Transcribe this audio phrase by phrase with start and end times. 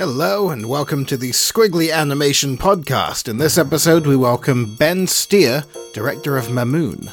[0.00, 3.28] Hello, and welcome to the Squiggly Animation Podcast.
[3.28, 7.12] In this episode, we welcome Ben Steer, director of Mamoon.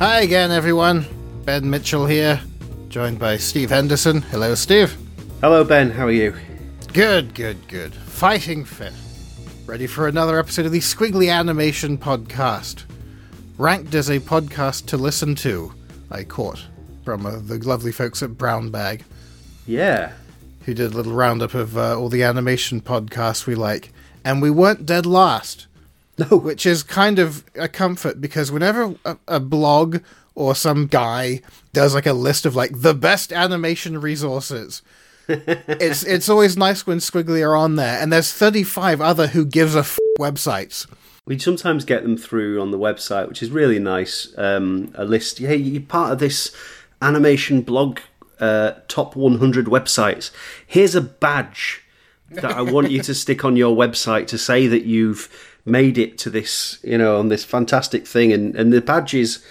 [0.00, 1.06] Hi again, everyone.
[1.44, 2.40] Ben Mitchell here,
[2.88, 4.22] joined by Steve Henderson.
[4.22, 4.96] Hello, Steve.
[5.40, 5.92] Hello, Ben.
[5.92, 6.34] How are you?
[6.92, 7.94] Good, good, good.
[7.94, 8.92] Fighting fit.
[9.70, 12.86] Ready for another episode of the Squiggly Animation Podcast.
[13.56, 15.72] Ranked as a podcast to listen to,
[16.10, 16.66] I caught
[17.04, 19.04] from uh, the lovely folks at Brown Bag,
[19.68, 20.10] Yeah.
[20.64, 23.92] who did a little roundup of uh, all the animation podcasts we like.
[24.24, 25.68] And we weren't dead last,
[26.18, 26.26] No.
[26.36, 29.98] which is kind of a comfort because whenever a, a blog
[30.34, 34.82] or some guy does like a list of like the best animation resources,
[35.30, 39.74] it's it's always nice when Squiggly are on there, and there's 35 other who gives
[39.74, 40.86] a f- websites.
[41.26, 44.32] We sometimes get them through on the website, which is really nice.
[44.36, 45.38] Um, a list.
[45.38, 46.54] Hey, you're part of this
[47.02, 48.00] animation blog
[48.40, 50.30] uh, top 100 websites.
[50.66, 51.82] Here's a badge
[52.30, 55.28] that I want you to stick on your website to say that you've
[55.64, 58.32] made it to this, you know, on this fantastic thing.
[58.32, 59.44] And, and the badge is,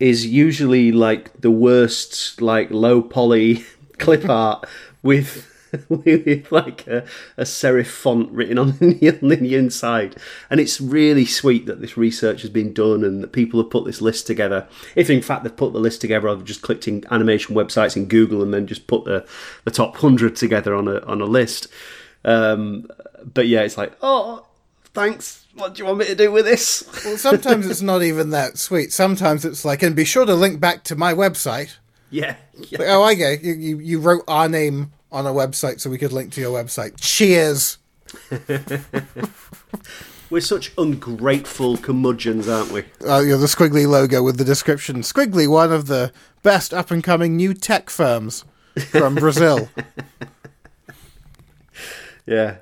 [0.00, 3.64] is usually like the worst, like low poly
[3.98, 4.66] clip art
[5.04, 5.50] with.
[5.88, 7.04] with like a,
[7.36, 10.14] a serif font written on the, on the inside.
[10.48, 13.84] And it's really sweet that this research has been done and that people have put
[13.84, 14.68] this list together.
[14.94, 18.06] If in fact they've put the list together, I've just clicked in animation websites in
[18.06, 19.26] Google and then just put the,
[19.64, 21.66] the top 100 together on a, on a list.
[22.24, 22.86] Um,
[23.24, 24.46] but yeah, it's like, oh,
[24.92, 25.46] thanks.
[25.54, 26.88] What do you want me to do with this?
[27.04, 28.92] Well, sometimes it's not even that sweet.
[28.92, 31.76] Sometimes it's like, and be sure to link back to my website.
[32.10, 32.36] yeah.
[32.70, 32.78] yeah.
[32.78, 33.78] Like, oh, I you, you.
[33.78, 36.94] You wrote our name on a website so we could link to your website.
[37.00, 37.78] Cheers.
[40.30, 42.84] We're such ungrateful curmudgeons, aren't we?
[43.06, 45.02] Uh, you know, the Squiggly logo with the description.
[45.02, 46.12] Squiggly, one of the
[46.42, 48.44] best up and coming new tech firms
[48.90, 49.68] from Brazil.
[52.26, 52.56] Yeah.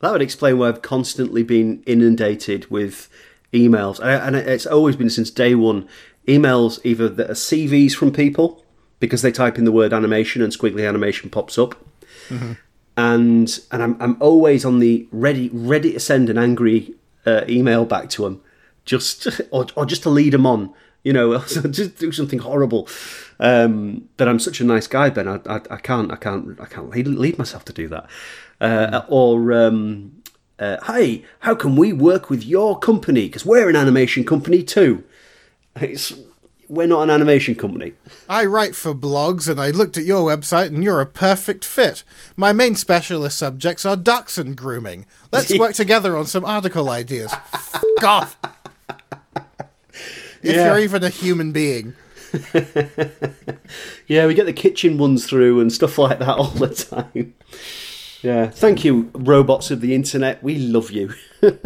[0.00, 3.08] That would explain why I've constantly been inundated with
[3.52, 3.98] emails.
[4.00, 5.88] And it's always been since day one
[6.28, 8.62] emails either that are CVs from people
[9.00, 11.74] because they type in the word animation and squiggly animation pops up.
[12.96, 16.94] And and I'm, I'm always on the ready ready to send an angry
[17.26, 18.40] uh, email back to them,
[18.84, 20.72] just or, or just to lead them on,
[21.04, 21.38] you know,
[21.70, 22.88] just do something horrible.
[23.38, 25.28] Um, but I'm such a nice guy, Ben.
[25.28, 28.08] I, I, I can't I can't I can't lead, lead myself to do that.
[28.60, 30.22] Uh, Or um,
[30.58, 33.26] uh, hey, how can we work with your company?
[33.26, 35.04] Because we're an animation company too.
[35.78, 36.14] It's
[36.68, 37.92] we're not an animation company.
[38.28, 42.02] I write for blogs and I looked at your website and you're a perfect fit.
[42.36, 45.06] My main specialist subjects are ducks and grooming.
[45.32, 47.32] Let's work together on some article ideas.
[47.32, 48.36] F off.
[50.42, 50.66] If Yeah.
[50.66, 51.94] you're even a human being.
[54.08, 57.34] Yeah, we get the kitchen ones through and stuff like that all the time.
[58.22, 60.42] Yeah, thank you, robots of the internet.
[60.42, 61.14] We love you.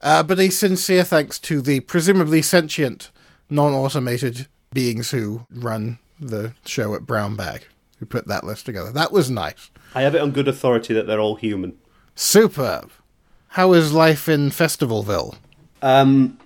[0.00, 3.10] Uh, but a sincere thanks to the presumably sentient,
[3.50, 7.66] non automated beings who run the show at Brown Bag,
[7.98, 8.92] who put that list together.
[8.92, 9.70] That was nice.
[9.94, 11.78] I have it on good authority that they're all human.
[12.14, 12.90] Superb.
[13.48, 15.36] How is life in Festivalville?
[15.80, 16.38] Um,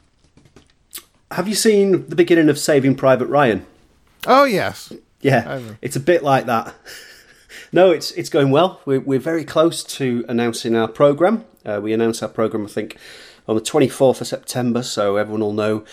[1.32, 3.66] have you seen the beginning of Saving Private Ryan?
[4.26, 4.92] Oh, yes.
[5.22, 6.74] Yeah, it's a bit like that.
[7.72, 8.80] no, it's it's going well.
[8.84, 11.44] We're we're very close to announcing our program.
[11.64, 12.96] Uh, we announce our program, I think,
[13.46, 15.84] on the twenty fourth of September, so everyone will know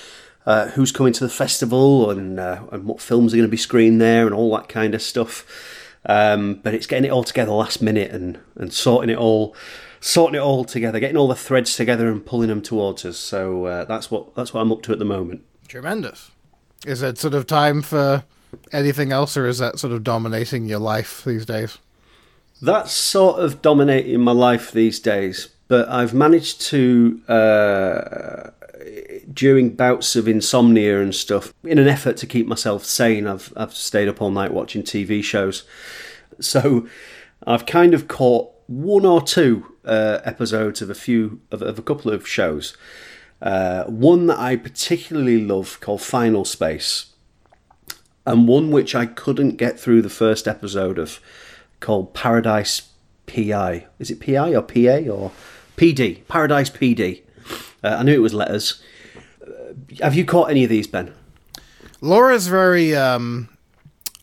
[0.49, 3.57] uh, who's coming to the festival and uh, and what films are going to be
[3.57, 5.45] screened there and all that kind of stuff.
[6.05, 9.55] Um, but it's getting it all together last minute and and sorting it all.
[10.01, 13.17] Sorting it all together, getting all the threads together and pulling them towards us.
[13.17, 15.41] So uh, that's what that's what I'm up to at the moment.
[15.67, 16.31] Tremendous.
[16.85, 18.23] Is it sort of time for
[18.71, 21.79] anything else, or is that sort of dominating your life these days?
[22.61, 28.51] That's sort of dominating my life these days, but I've managed to, uh,
[29.31, 33.73] during bouts of insomnia and stuff, in an effort to keep myself sane, I've, I've
[33.73, 35.63] stayed up all night watching TV shows.
[36.39, 36.87] So
[37.45, 41.81] I've kind of caught one or two uh, episodes of a few, of, of a
[41.81, 42.77] couple of shows.
[43.41, 47.07] Uh, one that I particularly love called Final Space
[48.25, 51.19] and one which I couldn't get through the first episode of
[51.79, 52.89] called Paradise
[53.25, 53.87] PI.
[53.97, 55.31] Is it PI or PA or
[55.77, 56.27] PD?
[56.27, 57.21] Paradise PD.
[57.83, 58.81] Uh, I knew it was letters.
[59.41, 61.13] Uh, have you caught any of these, Ben?
[62.01, 63.49] Laura's very um,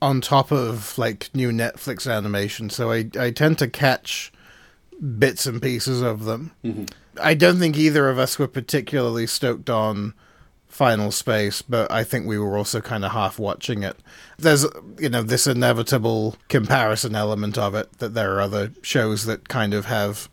[0.01, 4.33] on top of like new Netflix animation, so I I tend to catch
[5.19, 6.53] bits and pieces of them.
[7.21, 10.15] I don't think either of us were particularly stoked on
[10.67, 13.97] Final Space, but I think we were also kind of half watching it.
[14.39, 14.67] There's,
[14.99, 19.73] you know, this inevitable comparison element of it that there are other shows that kind
[19.73, 20.29] of have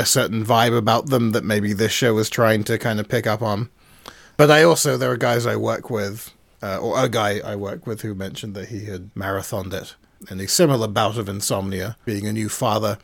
[0.00, 3.26] a certain vibe about them that maybe this show was trying to kind of pick
[3.26, 3.68] up on.
[4.36, 6.32] But I also, there are guys I work with,
[6.62, 9.94] uh, or a guy I work with who mentioned that he had marathoned it
[10.30, 12.98] in a similar bout of insomnia, being a new father,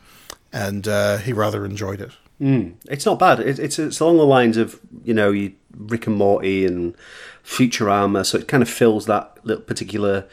[0.51, 2.11] and uh, he rather enjoyed it.
[2.41, 2.73] Mm.
[2.89, 3.39] It's not bad.
[3.39, 6.95] It, it's it's along the lines of you know you, Rick and Morty and
[7.43, 10.27] Futurama, so it kind of fills that little particular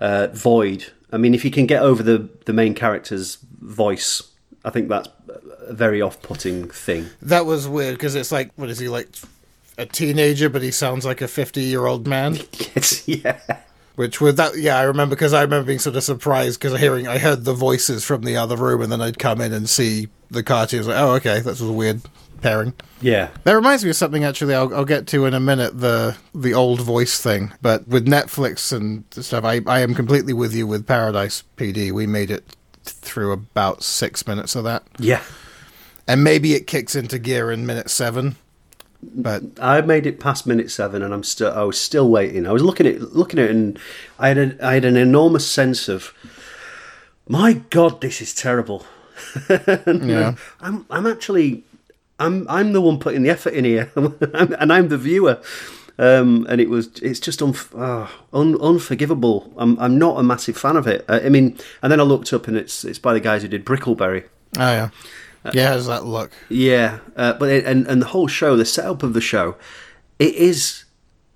[0.00, 0.86] uh, void.
[1.12, 4.22] I mean, if you can get over the the main character's voice,
[4.64, 5.08] I think that's
[5.72, 7.06] very off-putting thing.
[7.22, 9.08] That was weird because it's like, what is he like?
[9.78, 12.38] A teenager, but he sounds like a fifty-year-old man.
[13.06, 13.40] Yeah.
[13.96, 17.06] Which was that, yeah, I remember because I remember being sort of surprised because hearing
[17.06, 20.08] I heard the voices from the other room, and then I'd come in and see
[20.30, 20.86] the cartoons.
[20.86, 22.00] Like, oh, okay, that was a weird
[22.40, 22.72] pairing.
[23.02, 23.28] Yeah.
[23.44, 26.54] That reminds me of something actually I'll, I'll get to in a minute the the
[26.54, 27.52] old voice thing.
[27.60, 31.92] But with Netflix and stuff, I I am completely with you with Paradise PD.
[31.92, 35.22] We made it through about six minutes of that, Yeah.
[36.10, 38.34] And maybe it kicks into gear in minute seven.
[39.02, 41.52] But I made it past minute seven, and I'm still.
[41.52, 42.46] I was still waiting.
[42.46, 43.78] I was looking at looking at it, and
[44.18, 46.12] I had a, I had an enormous sense of,
[47.28, 48.84] my God, this is terrible.
[49.48, 51.64] yeah, I'm I'm actually
[52.18, 55.40] I'm I'm the one putting the effort in here, and I'm the viewer.
[55.98, 59.52] Um, and it was it's just unf- ah, un- unforgivable.
[59.56, 61.04] I'm I'm not a massive fan of it.
[61.08, 63.48] I, I mean, and then I looked up and it's it's by the guys who
[63.48, 64.24] did Brickleberry.
[64.58, 64.90] oh yeah,
[65.52, 65.68] yeah.
[65.68, 66.32] How's that look?
[66.48, 69.56] Yeah, uh, but it, and and the whole show, the setup of the show,
[70.18, 70.84] it is.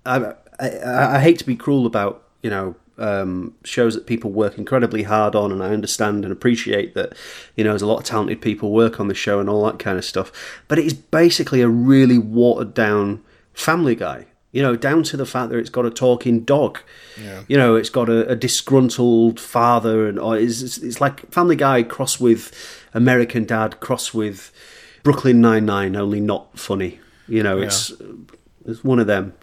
[0.06, 4.58] I, I, I hate to be cruel about you know um, shows that people work
[4.58, 7.14] incredibly hard on, and I understand and appreciate that
[7.56, 9.78] you know there's a lot of talented people work on the show and all that
[9.78, 10.30] kind of stuff.
[10.68, 13.22] But it is basically a really watered down
[13.52, 14.26] Family Guy.
[14.54, 16.78] You know, down to the fact that it's got a talking dog.
[17.20, 17.42] Yeah.
[17.48, 21.56] You know, it's got a, a disgruntled father, and or it's, it's, it's like Family
[21.56, 22.52] Guy cross with
[22.94, 24.52] American Dad, cross with
[25.02, 27.00] Brooklyn Nine Nine, only not funny.
[27.26, 28.14] You know, it's uh,
[28.64, 29.34] it's one of them.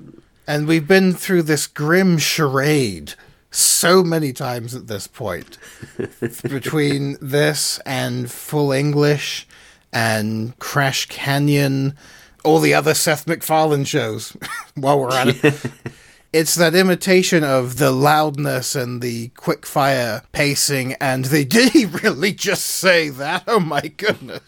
[0.47, 3.13] And we've been through this grim charade
[3.51, 5.57] so many times at this point.
[6.41, 9.47] Between this and Full English
[9.93, 11.95] and Crash Canyon,
[12.43, 14.35] all the other Seth MacFarlane shows
[14.75, 15.71] while we're at it.
[16.33, 21.85] It's that imitation of the loudness and the quick fire pacing and the did he
[21.85, 23.43] really just say that?
[23.47, 24.39] Oh my goodness.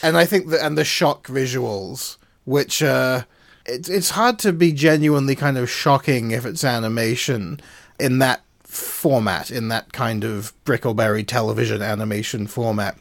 [0.00, 3.24] and I think that and the shock visuals, which uh
[3.66, 7.58] it's it's hard to be genuinely kind of shocking if it's animation
[7.98, 12.96] in that format, in that kind of Brickleberry television animation format.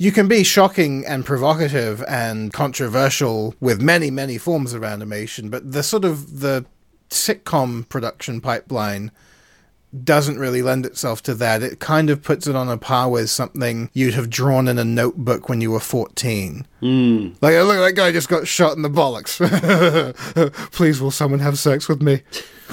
[0.00, 5.72] You can be shocking and provocative and controversial with many, many forms of animation, but
[5.72, 6.64] the sort of the
[7.10, 9.10] sitcom production pipeline
[10.04, 11.62] doesn't really lend itself to that.
[11.62, 14.84] It kind of puts it on a par with something you'd have drawn in a
[14.84, 16.66] notebook when you were 14.
[16.82, 17.36] Mm.
[17.40, 19.38] Like, oh, look, that guy just got shot in the bollocks.
[20.72, 22.22] Please, will someone have sex with me?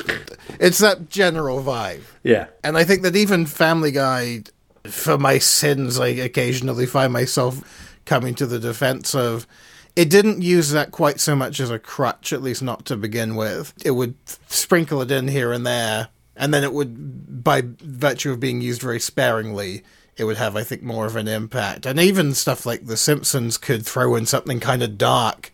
[0.59, 2.03] it's that general vibe.
[2.23, 4.43] Yeah, And I think that even Family Guy,
[4.87, 9.47] for my sins, I occasionally find myself coming to the defense of.
[9.95, 13.37] It didn't use that quite so much as a crutch, at least not to begin
[13.37, 13.73] with.
[13.85, 14.15] It would
[14.47, 18.81] sprinkle it in here and there, and then it would, by virtue of being used
[18.81, 19.83] very sparingly,
[20.17, 21.85] it would have, I think, more of an impact.
[21.85, 25.53] And even stuff like The Simpsons could throw in something kind of dark,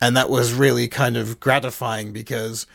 [0.00, 2.66] and that was really kind of gratifying because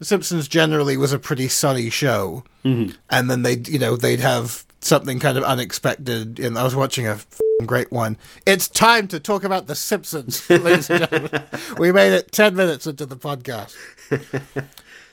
[0.00, 2.90] The Simpsons generally was a pretty sunny show, mm-hmm.
[3.08, 6.38] and then they'd, you know, they'd have something kind of unexpected.
[6.38, 7.18] And I was watching a
[7.64, 8.16] great one.
[8.46, 11.42] It's time to talk about The Simpsons, ladies and gentlemen.
[11.78, 13.76] we made it ten minutes into the podcast.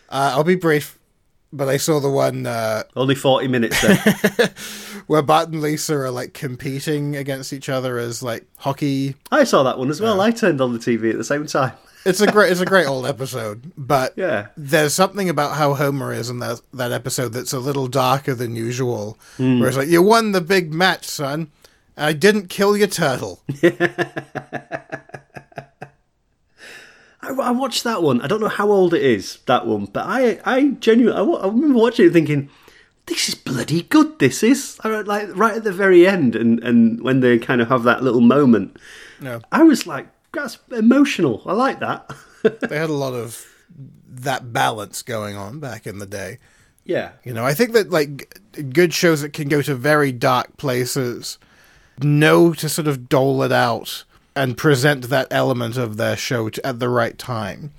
[0.09, 0.99] Uh, I'll be brief
[1.53, 4.49] but I saw the one uh, only forty minutes then.
[5.07, 9.15] where Bart and Lisa are like competing against each other as like hockey.
[9.31, 10.19] I saw that one as well.
[10.19, 11.73] I turned on the TV at the same time.
[12.05, 14.47] It's a great, it's a great old episode, but Yeah.
[14.57, 18.55] there's something about how Homer is in that that episode that's a little darker than
[18.55, 19.17] usual.
[19.37, 21.47] Where it's like, "You won the big match, son.
[21.95, 23.41] I didn't kill your turtle."
[27.21, 28.19] I, I watched that one.
[28.21, 31.47] I don't know how old it is that one, but I I genuinely I, I
[31.47, 32.49] remember watching it thinking.
[33.05, 34.17] This is bloody good.
[34.19, 37.83] This is like right at the very end, and, and when they kind of have
[37.83, 38.77] that little moment,
[39.19, 42.11] No, I was like, "That's emotional." I like that.
[42.43, 43.45] they had a lot of
[44.07, 46.39] that balance going on back in the day.
[46.85, 48.39] yeah, You know, I think that like
[48.71, 51.37] good shows that can go to very dark places
[52.01, 54.03] know to sort of dole it out
[54.35, 57.71] and present that element of their show to, at the right time.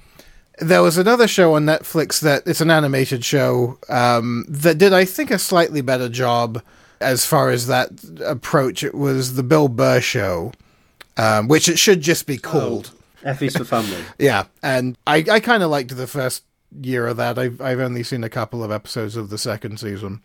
[0.58, 5.04] There was another show on Netflix that it's an animated show um, that did, I
[5.04, 6.62] think, a slightly better job
[7.00, 7.90] as far as that
[8.25, 8.84] approach.
[8.84, 10.52] It was the Bill Burr show,
[11.16, 12.90] um, which it should just be called.
[13.23, 13.97] F Is for Family.
[14.18, 16.44] Yeah, and I, I kind of liked the first
[16.80, 17.38] year of that.
[17.38, 20.21] I've I've only seen a couple of episodes of the second season,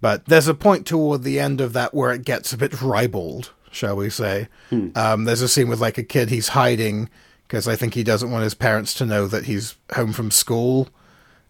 [0.00, 3.52] but there's a point toward the end of that where it gets a bit ribald,
[3.70, 4.48] shall we say?
[4.96, 7.08] Um, there's a scene with like a kid he's hiding
[7.48, 10.88] because I think he doesn't want his parents to know that he's home from school,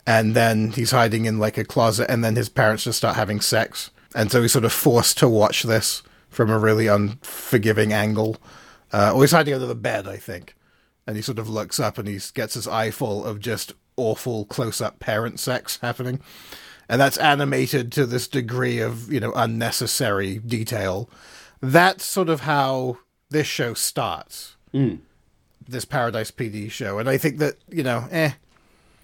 [0.07, 3.41] and then he's hiding in like a closet, and then his parents just start having
[3.41, 8.37] sex, and so he's sort of forced to watch this from a really unforgiving angle.
[8.93, 10.55] Uh, or he's hiding under the bed, I think.
[11.07, 14.45] And he sort of looks up and he gets his eye full of just awful
[14.45, 16.21] close-up parent sex happening.
[16.89, 21.09] And that's animated to this degree of you know unnecessary detail.
[21.61, 22.99] That's sort of how
[23.31, 24.57] this show starts.
[25.67, 26.99] This paradise pd show.
[26.99, 28.33] And i think that you know eh.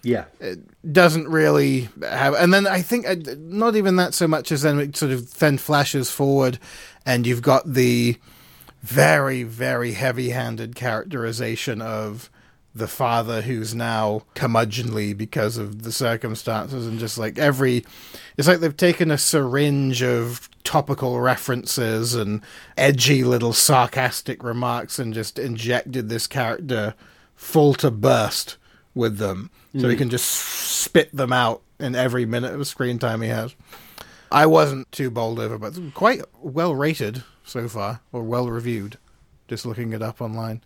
[0.01, 0.25] Yeah.
[0.39, 0.59] It
[0.93, 4.79] doesn't really have and then i think uh, not even that so much as then
[4.79, 6.59] it sort of then flashes forward
[7.05, 8.17] and you've got the
[8.81, 12.29] very very heavy-handed characterization of
[12.75, 17.83] the father who's now curmudgeonly because of the circumstances and just like every
[18.37, 22.41] it's like they've taken a syringe of topical references and
[22.77, 26.93] edgy little sarcastic remarks and just injected this character
[27.35, 28.57] full to burst
[28.93, 29.49] with them.
[29.73, 29.97] So he mm.
[29.97, 33.55] can just spit them out in every minute of screen time he has.
[34.31, 38.97] I wasn't too bowled over but quite well rated so far or well reviewed
[39.47, 40.61] just looking it up online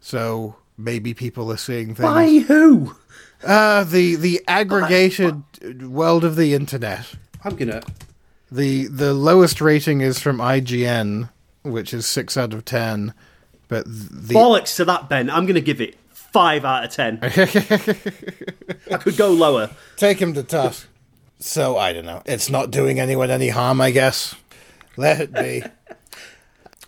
[0.00, 2.94] so maybe people are seeing things By who?
[3.44, 5.42] uh, the the aggregated
[5.88, 7.14] world of the internet.
[7.44, 7.82] I'm gonna.
[8.50, 11.30] The the lowest rating is from IGN,
[11.62, 13.14] which is six out of ten.
[13.68, 15.28] But the Bollocks to that, Ben.
[15.30, 17.18] I'm gonna give it five out of ten.
[17.22, 19.70] I could go lower.
[19.96, 20.86] take him to task.
[21.38, 22.22] So I don't know.
[22.24, 24.34] It's not doing anyone any harm, I guess.
[24.96, 25.62] Let it be.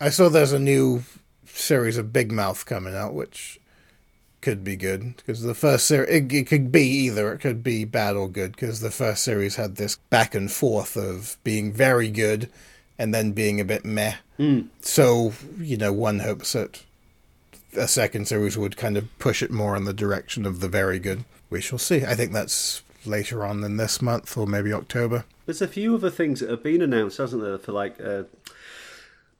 [0.01, 1.03] I saw there's a new
[1.45, 3.59] series of Big Mouth coming out, which
[4.41, 7.33] could be good because the first series it, it could be either.
[7.33, 10.95] It could be bad or good because the first series had this back and forth
[10.95, 12.49] of being very good
[12.97, 14.15] and then being a bit meh.
[14.81, 16.83] So you know, one hopes that
[17.75, 20.99] a second series would kind of push it more in the direction of the very
[20.99, 21.25] good.
[21.49, 22.05] We shall see.
[22.05, 25.25] I think that's later on than this month or maybe October.
[25.45, 27.57] There's a few other things that have been announced, hasn't there?
[27.57, 28.23] For like, uh,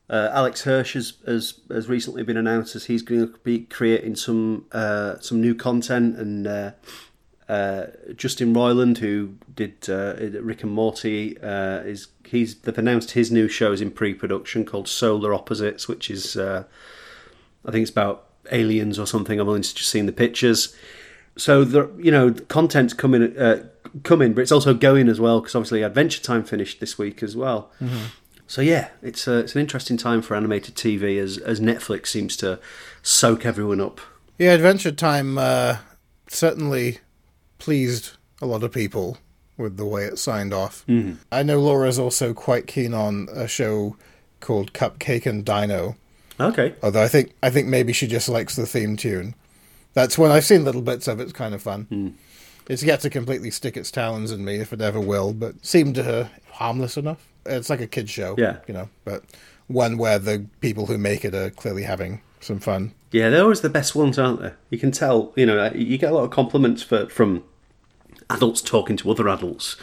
[0.10, 4.16] uh, Alex Hirsch has, has has recently been announced as he's going to be creating
[4.16, 6.72] some uh, some new content, and uh,
[7.48, 13.32] uh, Justin Roiland, who did uh, Rick and Morty, uh, is he's they've announced his
[13.32, 16.64] new show is in pre-production called Solar Opposites, which is I
[17.72, 19.40] think it's about aliens or something.
[19.40, 20.76] I've only just seen the pictures.
[21.38, 23.38] So the you know the content's coming
[24.02, 27.36] coming, but it's also going as well because obviously Adventure Time finished this week as
[27.36, 27.70] well.
[28.50, 32.36] So yeah, it's a, it's an interesting time for animated TV as as Netflix seems
[32.38, 32.60] to
[33.04, 34.02] soak everyone up.
[34.40, 35.78] Yeah, Adventure Time uh,
[36.28, 36.98] certainly
[37.60, 39.20] pleased a lot of people
[39.56, 40.84] with the way it signed off.
[40.88, 41.22] Mm-hmm.
[41.32, 43.98] I know Laura's also quite keen on a show
[44.40, 45.96] called Cupcake and Dino.
[46.40, 49.36] Okay, Although I think I think maybe she just likes the theme tune.
[49.94, 51.24] That's when I've seen little bits of it.
[51.24, 51.86] It's kind of fun.
[51.92, 52.14] Mm.
[52.68, 55.94] It's yet to completely stick its talons in me, if it ever will, but seemed
[55.96, 57.28] to her harmless enough.
[57.50, 58.58] It's like a kid show, Yeah.
[58.68, 59.24] you know, but
[59.68, 62.94] one where the people who make it are clearly having some fun.
[63.12, 64.52] yeah, they're always the best ones, aren't they?
[64.70, 65.34] You can tell.
[65.36, 67.44] You know, you get a lot of compliments for from
[68.30, 69.76] adults talking to other adults.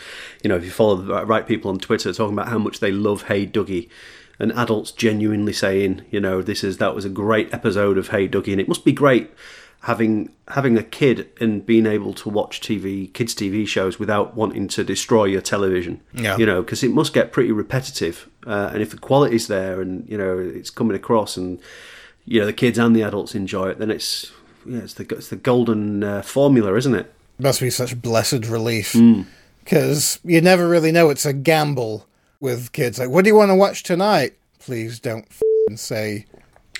[0.42, 2.92] You know, if you follow the right people on Twitter, talking about how much they
[2.92, 3.88] love Hey Duggee,
[4.38, 8.28] and adults genuinely saying, you know, this is that was a great episode of Hey
[8.28, 9.30] Duggee, and it must be great
[9.86, 14.66] having having a kid and being able to watch TV kids TV shows without wanting
[14.68, 16.00] to destroy your television.
[16.12, 16.36] Yeah.
[16.36, 20.08] You know, because it must get pretty repetitive, uh, and if the quality's there and
[20.08, 21.60] you know it's coming across and
[22.24, 24.32] you know the kids and the adults enjoy it, then it's
[24.66, 27.12] yeah, it's the it's the golden uh, formula, isn't it?
[27.38, 28.96] must be such blessed relief
[29.62, 32.06] because you never really know it's a gamble
[32.40, 36.24] with kids like what do you want to watch tonight please don't f***ing say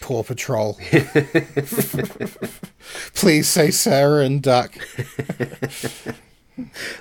[0.00, 0.78] paw patrol
[3.14, 4.76] please say sarah and duck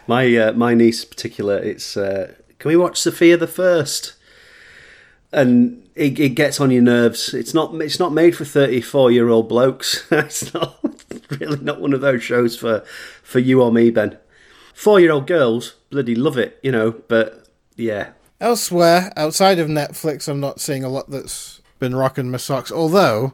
[0.07, 4.13] My uh, my niece in particular, it's uh, can we watch Sofia the First?
[5.31, 7.33] And it, it gets on your nerves.
[7.33, 10.05] It's not it's not made for thirty four year old blokes.
[10.11, 12.81] it's not it's really not one of those shows for
[13.23, 14.17] for you or me, Ben.
[14.73, 16.91] Four year old girls bloody love it, you know.
[17.07, 18.09] But yeah,
[18.41, 22.71] elsewhere outside of netflix i'm not seeing a lot that's been rocking my socks.
[22.71, 23.33] Although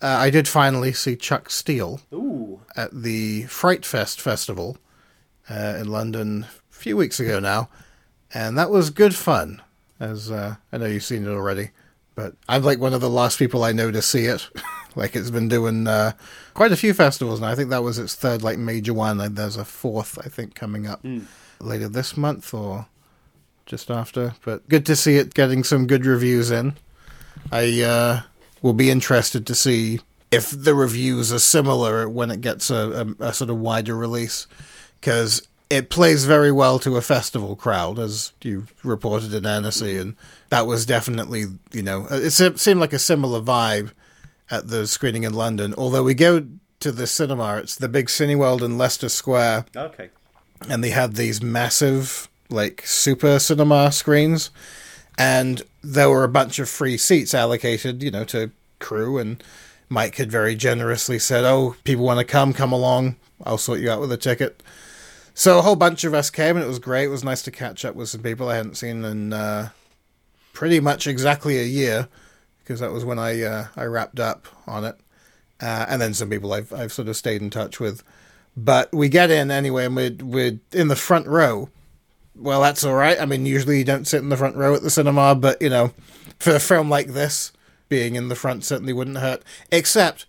[0.00, 2.60] uh, I did finally see Chuck Steel Ooh.
[2.76, 4.78] at the Fright Fest festival
[5.50, 7.68] uh, in London a few weeks ago now,
[8.34, 9.62] and that was good fun.
[10.00, 11.70] As uh, I know you've seen it already,
[12.16, 14.48] but I'm like one of the last people I know to see it.
[14.96, 16.12] like it's been doing uh,
[16.54, 17.48] quite a few festivals now.
[17.48, 19.20] I think that was its third like major one.
[19.20, 21.04] and There's a fourth I think coming up
[21.60, 22.86] later this month or
[23.66, 24.34] just after.
[24.44, 26.74] But good to see it getting some good reviews in.
[27.50, 28.20] I uh,
[28.62, 33.26] will be interested to see if the reviews are similar when it gets a, a,
[33.28, 34.46] a sort of wider release,
[35.00, 40.16] because it plays very well to a festival crowd, as you reported in Annecy, and
[40.50, 43.92] that was definitely, you know, it seemed like a similar vibe
[44.50, 45.74] at the screening in London.
[45.76, 46.46] Although we go
[46.80, 50.10] to the cinema, it's the big Cineworld in Leicester Square, Okay.
[50.68, 54.50] and they had these massive like super cinema screens
[55.18, 59.42] and there were a bunch of free seats allocated you know to crew and
[59.88, 63.16] mike had very generously said oh people want to come come along.
[63.44, 64.62] I'll sort you out with a ticket.
[65.34, 67.06] So a whole bunch of us came and it was great.
[67.06, 69.70] It was nice to catch up with some people i hadn't seen in uh,
[70.52, 72.08] pretty much exactly a year
[72.58, 74.96] because that was when i uh, i wrapped up on it.
[75.60, 78.02] Uh, and then some people I've, I've sort of stayed in touch with.
[78.56, 81.70] But we get in anyway and we're, we're in the front row
[82.36, 83.20] well, that's all right.
[83.20, 85.68] I mean, usually you don't sit in the front row at the cinema, but you
[85.70, 85.92] know,
[86.38, 87.52] for a film like this,
[87.88, 89.42] being in the front certainly wouldn't hurt.
[89.70, 90.26] Except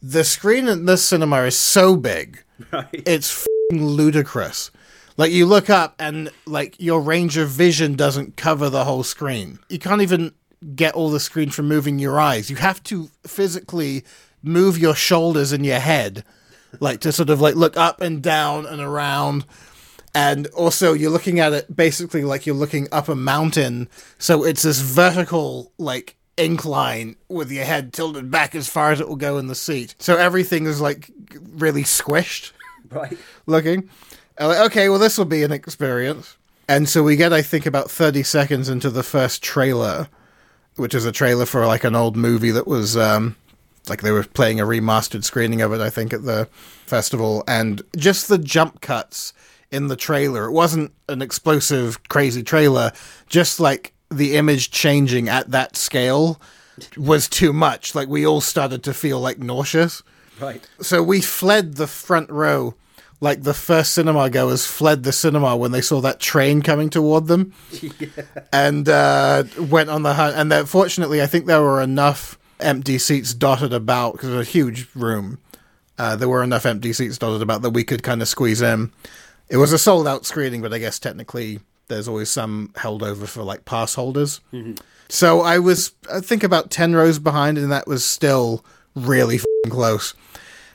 [0.00, 2.86] the screen in this cinema is so big, Right.
[2.92, 4.70] it's fing ludicrous.
[5.16, 9.58] Like you look up and like your range of vision doesn't cover the whole screen.
[9.68, 10.32] You can't even
[10.74, 12.48] get all the screen from moving your eyes.
[12.50, 14.04] You have to physically
[14.42, 16.24] move your shoulders and your head,
[16.80, 19.44] like to sort of like look up and down and around
[20.14, 23.88] and also you're looking at it basically like you're looking up a mountain.
[24.18, 29.08] So it's this vertical like incline with your head tilted back as far as it
[29.08, 29.94] will go in the seat.
[29.98, 31.10] So everything is like
[31.54, 32.52] really squished
[32.90, 33.16] Right.
[33.46, 33.88] looking.
[34.38, 36.36] Like, okay well this will be an experience.
[36.68, 40.08] And so we get i think about 30 seconds into the first trailer
[40.76, 43.36] which is a trailer for like an old movie that was um
[43.88, 46.48] like they were playing a remastered screening of it i think at the
[46.86, 47.42] festival.
[47.48, 49.32] And just the jump cuts
[49.72, 50.44] in the trailer.
[50.44, 52.92] It wasn't an explosive crazy trailer.
[53.26, 56.40] Just like the image changing at that scale
[56.96, 57.94] was too much.
[57.94, 60.02] Like we all started to feel like nauseous.
[60.40, 60.66] Right.
[60.80, 62.74] so we fled the front row.
[63.20, 67.28] Like the first cinema goers fled the cinema when they saw that train coming toward
[67.28, 67.52] them.
[68.52, 70.36] And uh, went on the hunt.
[70.36, 74.50] And fortunately i think there were enough empty seats dotted about because it was a
[74.50, 75.38] huge room.
[75.98, 78.90] Uh, there were enough empty seats dotted about that we could kind of squeeze in
[79.52, 83.26] it was a sold out screening but i guess technically there's always some held over
[83.26, 84.40] for like pass holders
[85.08, 88.64] so i was i think about 10 rows behind and that was still
[88.96, 90.14] really fing close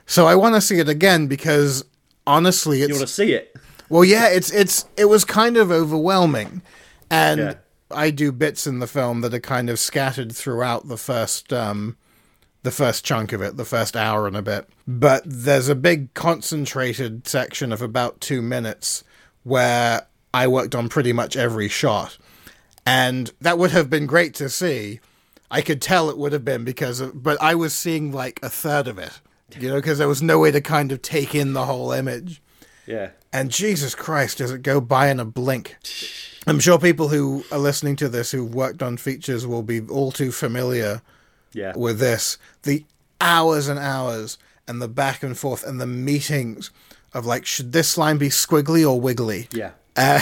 [0.09, 1.83] so I want to see it again because
[2.25, 3.53] honestly, You it's want to see it?
[3.89, 6.61] well, yeah, it's it's it was kind of overwhelming,
[7.11, 7.53] and Yeah.
[7.91, 11.97] I do bits in the film that are kind of scattered throughout the first um,
[12.67, 14.67] the first chunk of it, the first hour and a bit.
[14.86, 19.06] But there's a big concentrated section of about two minutes
[19.43, 22.17] where I worked on pretty much every shot,
[22.86, 24.99] and that would have been great to see.
[25.49, 28.49] I could tell it would have been because of, but I was seeing like a
[28.49, 29.21] third of it,
[29.58, 32.41] you know, because there was no way to kind of take in the whole image.
[32.86, 33.12] Yeah.
[33.32, 35.77] And Jesus Christ, does it go by in a blink?
[36.45, 40.12] I'm sure people who are listening to this who've worked on features will be all
[40.12, 41.01] too familiar
[41.57, 41.73] Yeah.
[41.75, 42.37] with this.
[42.63, 42.85] The
[43.19, 46.69] hours and hours and the back and forth and the meetings
[47.13, 49.47] of like, should this line be squiggly or wiggly?
[49.51, 49.71] Yeah.
[49.95, 50.21] Uh,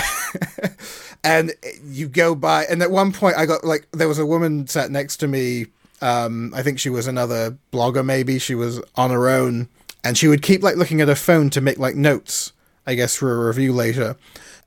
[1.23, 1.51] and
[1.83, 4.89] you go by, and at one point, I got like there was a woman sat
[4.91, 5.67] next to me.
[6.01, 9.67] Um, I think she was another blogger, maybe she was on her own,
[10.03, 12.53] and she would keep like looking at her phone to make like notes.
[12.87, 14.15] I guess for a review later,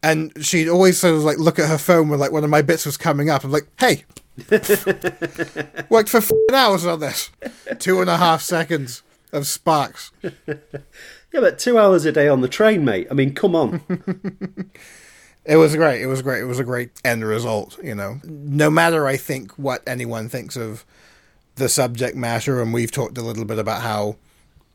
[0.02, 2.62] and she'd always sort of like look at her phone when like one of my
[2.62, 3.44] bits was coming up.
[3.44, 4.04] I'm like, hey,
[5.88, 6.22] worked for
[6.53, 7.31] hours on this,
[7.79, 10.11] two and a half seconds of sparks.
[10.22, 13.09] Yeah, but two hours a day on the train, mate.
[13.11, 13.83] I mean, come on.
[15.48, 16.03] It was great.
[16.03, 16.42] It was great.
[16.42, 18.20] It was a great end result, you know.
[18.22, 20.85] No matter, I think, what anyone thinks of
[21.55, 24.16] the subject matter, and we've talked a little bit about how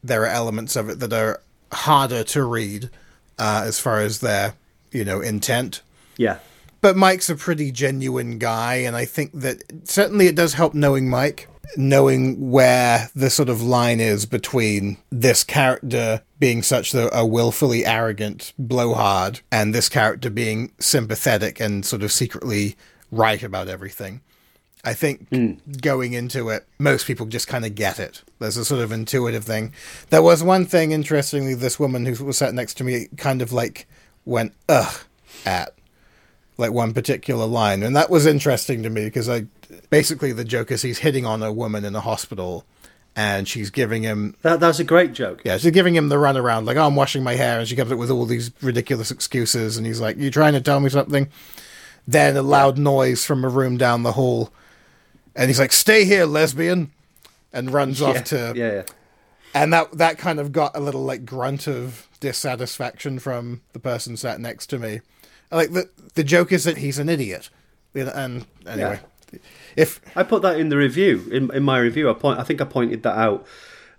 [0.03, 2.89] there are elements of it that are harder to read
[3.37, 4.55] uh, as far as their,
[4.91, 5.81] you know, intent.
[6.17, 6.39] yeah.
[6.83, 11.09] But Mike's a pretty genuine guy, and I think that certainly it does help knowing
[11.09, 17.25] Mike, knowing where the sort of line is between this character being such a, a
[17.25, 22.75] willfully arrogant blowhard and this character being sympathetic and sort of secretly
[23.11, 24.19] right about everything.
[24.83, 25.53] I think hmm.
[25.79, 28.23] going into it, most people just kind of get it.
[28.39, 29.71] There's a sort of intuitive thing.
[30.09, 33.53] There was one thing, interestingly, this woman who was sat next to me kind of
[33.53, 33.87] like
[34.25, 34.95] went, ugh,
[35.45, 35.73] at
[36.57, 37.83] like one particular line.
[37.83, 39.45] And that was interesting to me because I
[39.89, 42.65] basically the joke is he's hitting on a woman in a hospital
[43.15, 45.41] and she's giving him That that's a great joke.
[45.45, 47.91] yeah, she's giving him the runaround, like, oh, I'm washing my hair, and she comes
[47.91, 51.29] up with all these ridiculous excuses, and he's like, "You're trying to tell me something?
[52.07, 54.51] Then a loud noise from a room down the hall,
[55.35, 56.91] and he's like, Stay here, lesbian,
[57.51, 58.83] and runs yeah, off to yeah, yeah.
[59.53, 64.17] and that that kind of got a little like grunt of dissatisfaction from the person
[64.17, 65.01] sat next to me.
[65.53, 67.49] Like the the joke is that he's an idiot,
[67.93, 68.99] and anyway,
[69.75, 71.27] if I put that in the review.
[71.31, 72.39] In, in my review, I point.
[72.39, 73.45] I think I pointed that out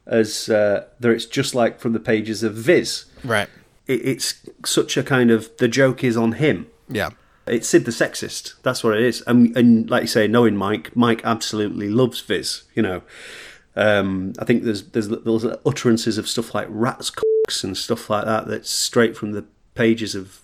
[0.07, 3.07] as uh, that it's just like from the pages of Viz.
[3.25, 3.49] right,
[3.87, 6.67] It, it's such a kind of the joke is on him.
[6.89, 7.11] yeah,
[7.47, 8.55] It's Sid the sexist.
[8.63, 9.23] That's what it is.
[9.27, 12.65] And, and like you say, knowing Mike, Mike absolutely loves Viz.
[12.75, 13.03] You know,
[13.77, 18.25] um, I think there's there's those utterances of stuff like rats, cocks, and stuff like
[18.25, 18.47] that.
[18.47, 20.43] That's straight from the pages of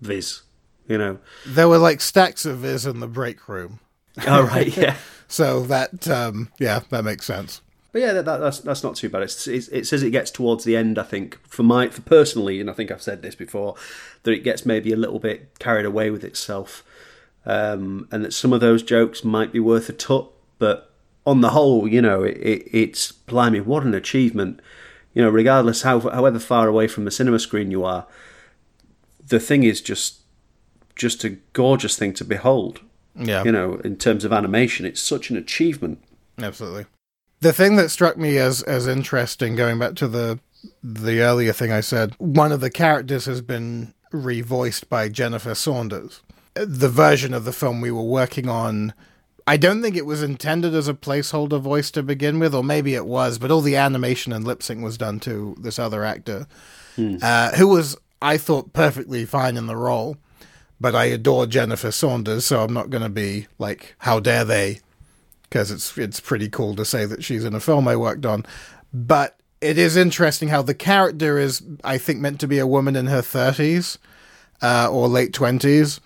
[0.00, 0.42] Viz.
[0.88, 1.18] You know.
[1.46, 3.78] there were like stacks of Viz in the break room,
[4.26, 4.74] All right.
[4.76, 4.96] Yeah.
[5.28, 7.60] so that um, yeah, that makes sense.
[7.92, 9.22] But yeah, that, that, that's that's not too bad.
[9.22, 12.60] It's, it's, it's as it gets towards the end, I think, for my for personally,
[12.60, 13.76] and I think I've said this before,
[14.24, 16.84] that it gets maybe a little bit carried away with itself,
[17.46, 20.30] um, and that some of those jokes might be worth a tut.
[20.58, 20.92] But
[21.24, 24.60] on the whole, you know, it, it, it's blimey, what an achievement!
[25.14, 28.06] You know, regardless how however far away from the cinema screen you are,
[29.26, 30.17] the thing is just
[30.98, 32.80] just a gorgeous thing to behold.
[33.16, 35.98] Yeah, You know, in terms of animation, it's such an achievement.
[36.40, 36.84] Absolutely.
[37.40, 40.38] The thing that struck me as as interesting, going back to the
[40.82, 46.20] the earlier thing I said, one of the characters has been revoiced by Jennifer Saunders.
[46.54, 48.92] The version of the film we were working on,
[49.46, 52.94] I don't think it was intended as a placeholder voice to begin with, or maybe
[52.94, 56.46] it was, but all the animation and lip sync was done to this other actor,
[57.22, 60.16] uh, who was, I thought, perfectly fine in the role.
[60.80, 64.80] But I adore Jennifer Saunders, so I'm not going to be like, how dare they
[65.48, 68.44] because it's it's pretty cool to say that she's in a film I worked on.
[68.92, 72.96] But it is interesting how the character is, I think, meant to be a woman
[72.96, 73.98] in her thirties
[74.62, 76.00] uh, or late twenties,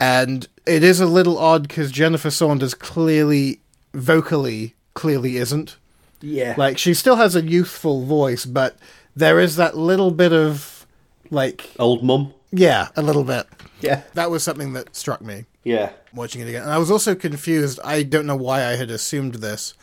[0.00, 3.60] and it is a little odd because Jennifer Saunders clearly,
[3.94, 5.76] vocally, clearly isn't.
[6.22, 8.76] Yeah, Like she still has a youthful voice, but
[9.14, 10.86] there is that little bit of
[11.30, 12.32] like, old mum.
[12.50, 13.46] yeah, a little bit.
[13.80, 15.90] Yeah, That was something that struck me yeah.
[16.14, 16.62] watching it again.
[16.62, 17.78] And I was also confused.
[17.84, 19.74] I don't know why I had assumed this.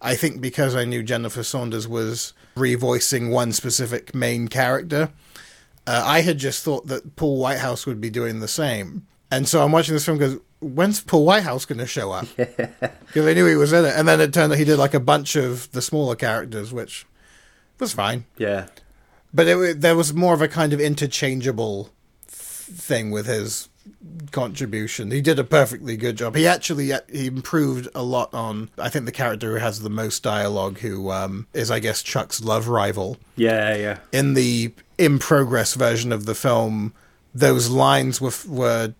[0.00, 5.10] I think because I knew Jennifer Saunders was revoicing one specific main character,
[5.86, 9.06] uh, I had just thought that Paul Whitehouse would be doing the same.
[9.30, 12.26] And so I'm watching this film goes, when's Paul Whitehouse going to show up?
[12.36, 13.92] Because I knew he was in it.
[13.94, 17.04] And then it turned out he did like a bunch of the smaller characters, which
[17.78, 18.24] was fine.
[18.38, 18.68] Yeah.
[19.34, 21.90] But it, there was more of a kind of interchangeable
[22.72, 23.68] thing with his
[24.30, 25.10] contribution.
[25.10, 26.36] He did a perfectly good job.
[26.36, 28.70] He actually he improved a lot on.
[28.78, 32.42] I think the character who has the most dialogue, who um, is I guess Chuck's
[32.42, 33.98] love rival Yeah, yeah.
[34.12, 36.94] in the in progress version of the film.
[37.34, 38.94] Those lines were were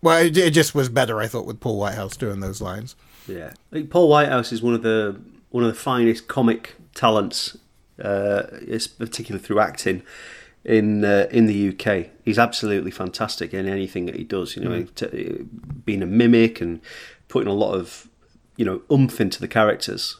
[0.00, 1.20] well, it, it just was better.
[1.20, 2.94] I thought with Paul Whitehouse doing those lines.
[3.26, 3.52] Yeah.
[3.72, 7.56] I think Paul Whitehouse is one of the one of the finest comic talents,
[8.02, 8.42] uh,
[8.98, 10.02] particularly through acting
[10.68, 12.10] in uh, in the UK.
[12.24, 14.54] He's absolutely fantastic in anything that he does.
[14.54, 15.44] You know, t-
[15.84, 16.80] being a mimic and
[17.28, 18.08] putting a lot of
[18.56, 20.16] you know oomph into the characters.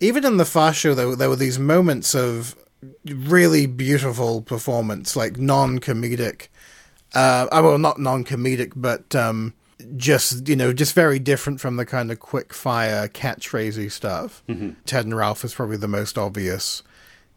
[0.00, 2.56] even in the Fast Show, though, there were these moments of
[3.04, 6.48] really beautiful performance, like non-comedic.
[7.14, 9.54] Uh, uh, well, not non-comedic, but um,
[9.96, 14.42] just you know, just very different from the kind of quick-fire catchphrasey stuff.
[14.86, 16.82] Ted and Ralph is probably the most obvious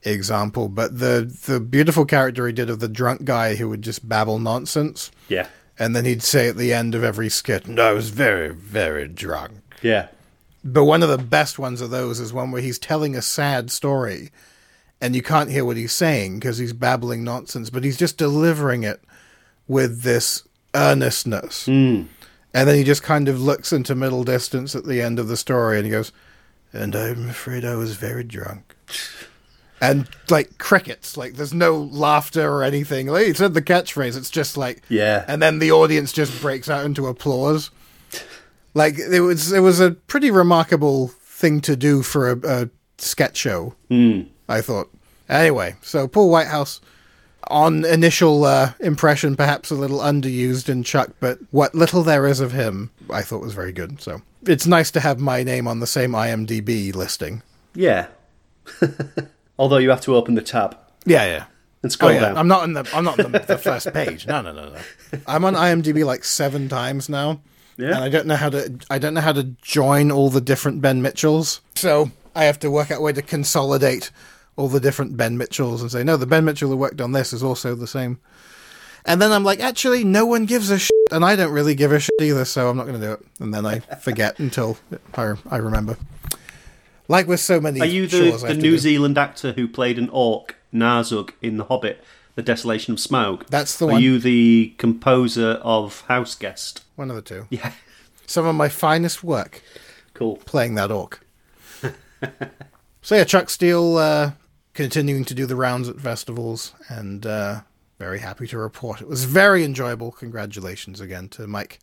[0.04, 4.08] example, but the the beautiful character he did of the drunk guy who would just
[4.08, 5.48] babble nonsense, Yeah.
[5.78, 9.08] and then he'd say at the end of every skit, "No, I was very, very
[9.08, 10.08] drunk." Yeah.
[10.64, 13.72] But one of the best ones of those is one where he's telling a sad
[13.72, 14.30] story
[15.00, 18.84] and you can't hear what he's saying because he's babbling nonsense, but he's just delivering
[18.84, 19.02] it
[19.70, 20.44] with this
[20.76, 21.66] earnestness.
[21.68, 22.08] Mm.
[22.54, 25.38] And then he just kind of looks into middle distance at the end of the
[25.38, 26.12] story and he goes,
[26.74, 28.76] And I'm afraid I was very drunk.
[29.82, 33.08] And like crickets, like there's no laughter or anything.
[33.08, 35.24] Like he said the catchphrase, it's just like Yeah.
[35.28, 37.72] and then the audience just breaks out into applause.
[38.74, 43.38] Like it was, it was a pretty remarkable thing to do for a, a sketch
[43.38, 43.76] show.
[43.90, 44.28] Mm.
[44.50, 44.90] I thought.
[45.30, 46.82] Anyway, so Paul Whitehouse,
[47.50, 52.40] on initial uh, impression, perhaps a little underused in Chuck, but what little there is
[52.42, 54.02] of him, I thought was very good.
[54.02, 57.44] So it's nice to have my name on the same IMDb listing.
[57.76, 58.08] Yeah.
[59.60, 61.44] Although you have to open the tab Yeah, yeah.
[61.84, 62.20] and scroll Oh, yeah.
[62.22, 62.38] down.
[62.38, 64.26] I'm not on the I'm not on the, the first page.
[64.26, 64.80] No, no, no, no.
[65.28, 67.42] I'm on IMDb like seven times now.
[67.78, 67.88] Yeah.
[67.96, 70.82] And I don't know how to I don't know how to join all the different
[70.82, 71.62] Ben Mitchells.
[71.76, 74.12] So I have to work out a way to consolidate
[74.56, 77.32] all the different Ben Mitchells and say, no, the Ben Mitchell who worked on this
[77.34, 78.18] is also the same.
[79.06, 81.94] And then I'm like, actually, no one gives a shit, and I don't really give
[81.94, 83.26] a shit either, so I'm not going to do it.
[83.40, 84.78] And then I forget until
[85.16, 85.96] I, I remember.
[87.10, 88.78] Like with so many Are you the, the New do.
[88.78, 92.04] Zealand actor who played an orc, Narzug, in The Hobbit,
[92.36, 93.48] The Desolation of Smaug?
[93.48, 94.02] That's the Are one.
[94.02, 96.84] you the composer of House Guest?
[96.96, 97.48] One of the two.
[97.50, 97.74] Yeah.
[98.28, 99.64] Some of my finest work.
[100.14, 100.38] Cool.
[100.46, 101.26] playing that orc.
[103.02, 104.32] so yeah, Chuck Steel uh,
[104.74, 107.62] continuing to do the rounds at festivals, and uh,
[107.98, 110.12] very happy to report it was very enjoyable.
[110.12, 111.80] Congratulations again to Mike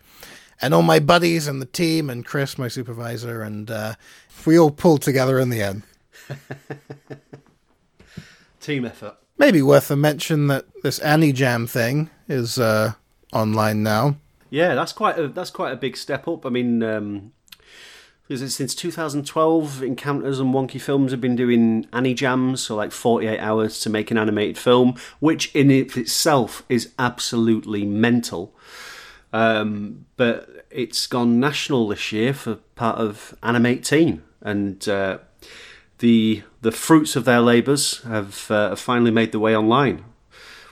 [0.61, 3.95] and all my buddies and the team, and Chris, my supervisor, and uh,
[4.45, 5.83] we all pulled together in the end.
[8.61, 9.17] Team effort.
[9.39, 12.93] Maybe worth a mention that this Annie Jam thing is uh,
[13.33, 14.17] online now.
[14.51, 16.47] Yeah, that's quite a that's quite a big step up.
[16.47, 17.33] I mean, um,
[18.29, 23.79] since 2012, Encounters and Wonky Films have been doing Annie Jams, so like 48 hours
[23.81, 28.56] to make an animated film, which in itself is absolutely mental.
[29.37, 35.19] Um, but it's gone national this year for part of Animate Teen, and uh,
[35.99, 40.05] the the fruits of their labours have, uh, have finally made their way online,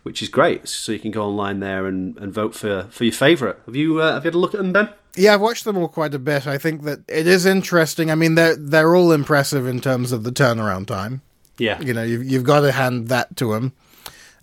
[0.03, 0.66] which is great.
[0.66, 3.57] So you can go online there and, and vote for, for your favourite.
[3.66, 4.88] Have you uh, have you had a look at them, Ben?
[5.14, 6.46] Yeah, I've watched them all quite a bit.
[6.46, 8.11] I think that it is interesting.
[8.11, 11.20] I mean, they're they're all impressive in terms of the turnaround time.
[11.59, 13.74] Yeah, You know, you've, you've got to hand that to them.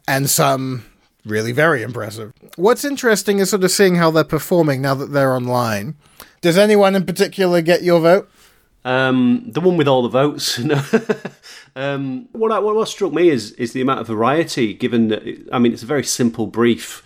[0.07, 0.85] And some
[1.25, 2.33] really very impressive.
[2.55, 5.95] What's interesting is sort of seeing how they're performing now that they're online.
[6.41, 8.29] Does anyone in particular get your vote?
[8.83, 10.59] Um, the one with all the votes.
[11.75, 14.73] Um, what, I, what struck me is is the amount of variety.
[14.73, 17.03] Given that, I mean, it's a very simple brief,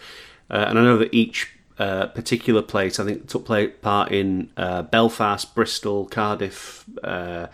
[0.49, 3.47] uh, and I know that each uh, particular place, I think, took
[3.82, 7.47] part in uh, Belfast, Bristol, Cardiff, uh,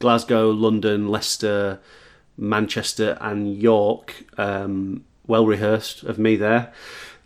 [0.00, 1.80] Glasgow, London, Leicester,
[2.36, 4.24] Manchester, and York.
[4.36, 6.72] Um, well rehearsed of me there.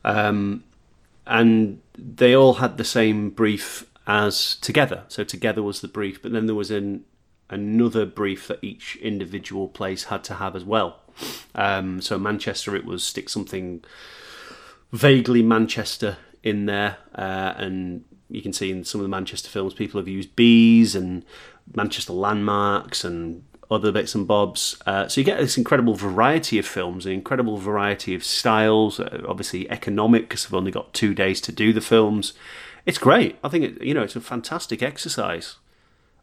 [0.05, 0.65] Um,
[1.27, 5.05] and they all had the same brief as together.
[5.09, 7.05] So together was the brief, but then there was an
[7.51, 11.01] another brief that each individual place had to have as well.
[11.55, 13.85] Um, so Manchester, it was stick something
[14.93, 19.75] vaguely Manchester in there, uh, and you can see in some of the Manchester films,
[19.75, 21.25] people have used bees and
[21.75, 24.77] Manchester landmarks and other bits and bobs.
[24.87, 28.99] Uh, so you get this incredible variety of films, an incredible variety of styles.
[28.99, 32.33] Uh, obviously, economic because they've only got two days to do the films.
[32.87, 33.39] It's great.
[33.45, 35.57] I think it, you know it's a fantastic exercise.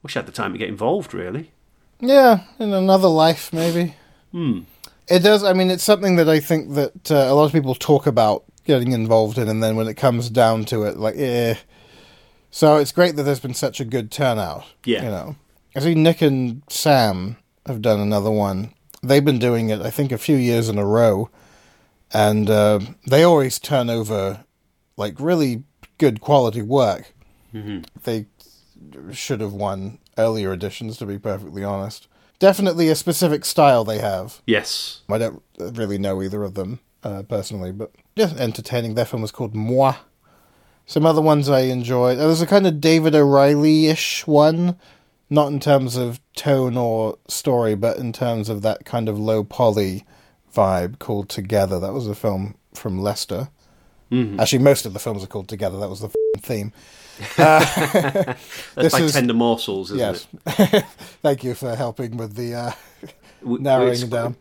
[0.01, 1.13] Wish I had the time to get involved.
[1.13, 1.51] Really.
[1.99, 3.95] Yeah, in another life, maybe.
[4.31, 4.61] Hmm.
[5.07, 5.43] It does.
[5.43, 8.43] I mean, it's something that I think that uh, a lot of people talk about
[8.65, 11.55] getting involved in, and then when it comes down to it, like, eh.
[12.49, 14.65] So it's great that there's been such a good turnout.
[14.83, 15.03] Yeah.
[15.03, 15.35] You know,
[15.75, 18.73] I see Nick and Sam have done another one.
[19.03, 21.29] They've been doing it, I think, a few years in a row,
[22.13, 24.45] and uh, they always turn over
[24.97, 25.63] like really
[25.97, 27.13] good quality work.
[27.53, 27.81] Mm-hmm.
[28.03, 28.25] They
[29.11, 32.07] should have won earlier editions, to be perfectly honest.
[32.39, 34.41] Definitely a specific style they have.
[34.45, 35.01] Yes.
[35.09, 38.95] I don't really know either of them uh, personally, but yeah, entertaining.
[38.95, 39.95] Their film was called Moi.
[40.85, 42.17] Some other ones I enjoyed.
[42.17, 44.77] There was a kind of David O'Reilly ish one,
[45.29, 49.43] not in terms of tone or story, but in terms of that kind of low
[49.43, 50.05] poly
[50.53, 51.79] vibe called Together.
[51.79, 53.49] That was a film from Leicester.
[54.11, 54.39] Mm-hmm.
[54.39, 55.79] Actually, most of the films are called Together.
[55.79, 56.71] That was the theme.
[57.37, 57.75] That's
[58.75, 60.27] This like is- tender morsels, isn't Yes.
[60.59, 60.85] it?
[61.23, 62.71] Thank you for helping with the uh,
[63.43, 64.35] narrowing it's, down.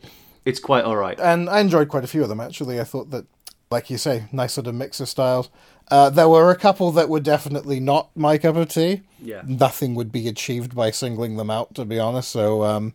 [0.45, 1.19] It's quite all right.
[1.19, 2.81] and I enjoyed quite a few of them actually.
[2.81, 3.25] I thought that,
[3.71, 5.49] like you say, nice sort of mix of styles.
[5.91, 9.03] Uh, there were a couple that were definitely not my cup of tea.
[9.21, 9.43] Yeah.
[9.47, 12.31] Nothing would be achieved by singling them out, to be honest.
[12.31, 12.95] So, um,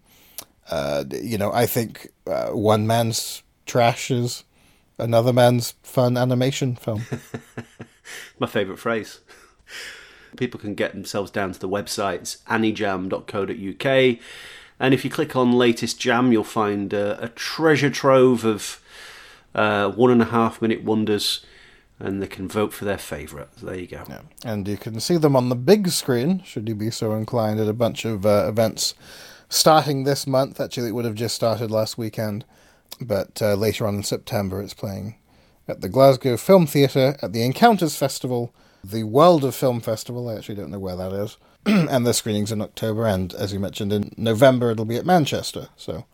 [0.69, 4.43] uh, you know, I think uh, one man's trash is
[4.97, 7.05] another man's fun animation film.
[8.39, 9.19] My favourite phrase.
[10.37, 14.19] People can get themselves down to the websites anniejam.co.uk,
[14.79, 18.81] and if you click on latest jam, you'll find uh, a treasure trove of
[19.55, 21.45] uh, one and a half minute wonders,
[21.99, 23.49] and they can vote for their favourite.
[23.59, 24.03] So there you go.
[24.07, 24.21] Yeah.
[24.43, 27.67] And you can see them on the big screen, should you be so inclined, at
[27.67, 28.93] a bunch of uh, events
[29.49, 30.59] starting this month.
[30.59, 32.45] Actually, it would have just started last weekend.
[33.01, 35.15] but uh, later on in September it's playing
[35.67, 40.27] at the Glasgow Film Theatre at the Encounters Festival, the World of Film Festival.
[40.29, 41.37] I actually don't know where that is.
[41.65, 45.67] and the screenings in October, and as you mentioned, in November it'll be at Manchester.
[45.75, 46.05] So,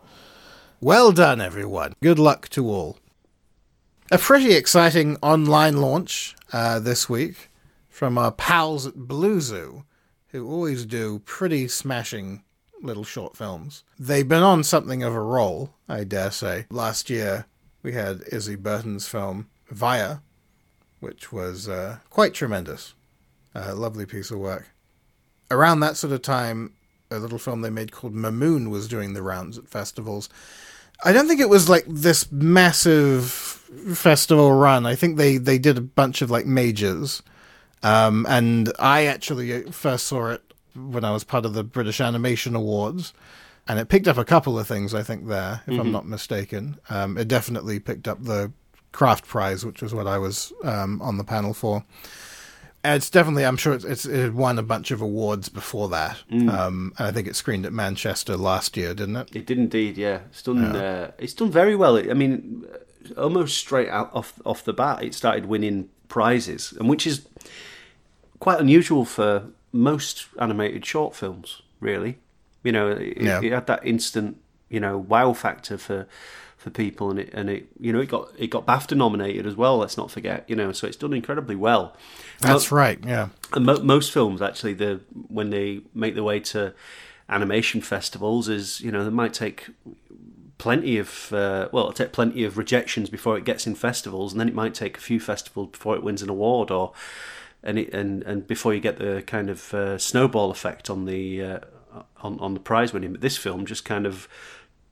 [0.82, 1.94] well done, everyone.
[2.02, 2.98] Good luck to all.
[4.12, 7.50] A pretty exciting online launch uh, this week
[7.90, 9.84] from our pals at Blue Zoo,
[10.28, 12.44] who always do pretty smashing
[12.84, 13.84] little short films.
[13.98, 16.68] They've been on something of a roll, I dare say.
[16.70, 17.48] Last year
[17.82, 20.20] we had Izzy Burton's film Via,
[21.00, 22.94] which was uh, quite tremendous.
[23.56, 24.70] A lovely piece of work.
[25.50, 26.76] Around that sort of time,
[27.10, 30.30] a little film they made called Mamoon was doing the rounds at festivals.
[31.04, 33.26] I don't think it was like this massive
[33.94, 34.86] festival run.
[34.86, 37.22] I think they, they did a bunch of like majors.
[37.84, 40.42] Um, and I actually first saw it
[40.76, 43.14] when I was part of the British Animation Awards.
[43.68, 45.82] And it picked up a couple of things, I think, there, if mm-hmm.
[45.82, 46.78] I'm not mistaken.
[46.90, 48.52] Um, it definitely picked up the
[48.92, 51.84] Craft Prize, which was what I was um, on the panel for.
[52.94, 56.18] It's definitely, I'm sure it's, it's, it won a bunch of awards before that.
[56.32, 56.50] Mm.
[56.50, 59.36] Um, and I think it screened at Manchester last year, didn't it?
[59.36, 60.20] It did indeed, yeah.
[60.30, 60.62] It's done.
[60.62, 60.82] Yeah.
[60.82, 61.98] Uh, it's done very well.
[61.98, 62.66] I mean,
[63.18, 67.28] almost straight out off off the bat, it started winning prizes, and which is
[68.40, 71.62] quite unusual for most animated short films.
[71.80, 72.18] Really,
[72.64, 73.42] you know, it, yeah.
[73.44, 74.38] it had that instant,
[74.70, 76.08] you know, wow factor for
[76.66, 79.56] for people, and it and it you know it got it got BAFTA nominated as
[79.56, 79.78] well.
[79.78, 81.96] Let's not forget, you know, so it's done incredibly well.
[82.40, 83.30] That's mo- right, yeah.
[83.54, 86.74] And mo- most films actually, the when they make their way to
[87.30, 89.68] animation festivals, is you know they might take
[90.58, 94.48] plenty of uh, well, take plenty of rejections before it gets in festivals, and then
[94.48, 96.94] it might take a few festivals before it wins an award, or
[97.62, 101.44] and it, and and before you get the kind of uh, snowball effect on the
[101.44, 101.60] uh,
[102.24, 103.12] on on the prize winning.
[103.12, 104.28] But this film just kind of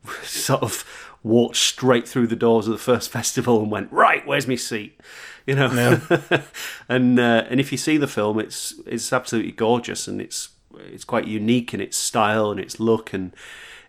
[0.24, 0.86] sort of
[1.24, 4.26] walked straight through the doors of the first festival and went right.
[4.26, 5.00] Where's my seat?
[5.46, 6.42] You know, yeah.
[6.90, 11.04] and uh, and if you see the film, it's it's absolutely gorgeous and it's it's
[11.04, 13.36] quite unique in its style and its look and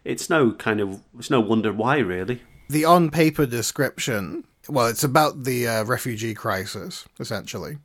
[0.05, 2.43] it's no kind of it's no wonder why really.
[2.69, 7.79] The on paper description, well, it's about the uh, refugee crisis essentially,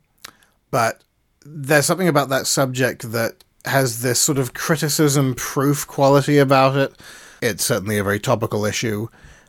[0.70, 1.04] but
[1.44, 6.94] there's something about that subject that has this sort of criticism proof quality about it
[7.42, 9.08] it's certainly a very topical issue,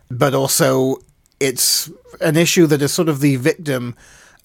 [0.09, 0.97] but also
[1.39, 3.95] it's an issue that is sort of the victim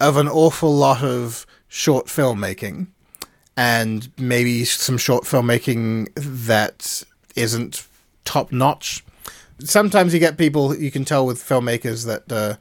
[0.00, 2.86] of an awful lot of short filmmaking
[3.56, 7.02] and maybe some short filmmaking that
[7.34, 7.86] isn't
[8.24, 9.04] top notch.
[9.60, 12.56] Sometimes you get people you can tell with filmmakers that uh,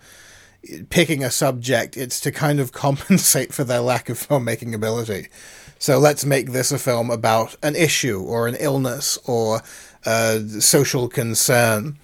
[0.90, 5.28] picking a subject, it's to kind of compensate for their lack of filmmaking ability.
[5.78, 9.62] So let's make this a film about an issue or an illness or
[10.06, 11.98] uh, social concern,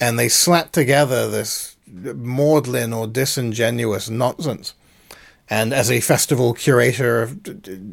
[0.00, 4.74] and they slap together this maudlin or disingenuous nonsense.
[5.48, 7.30] And as a festival curator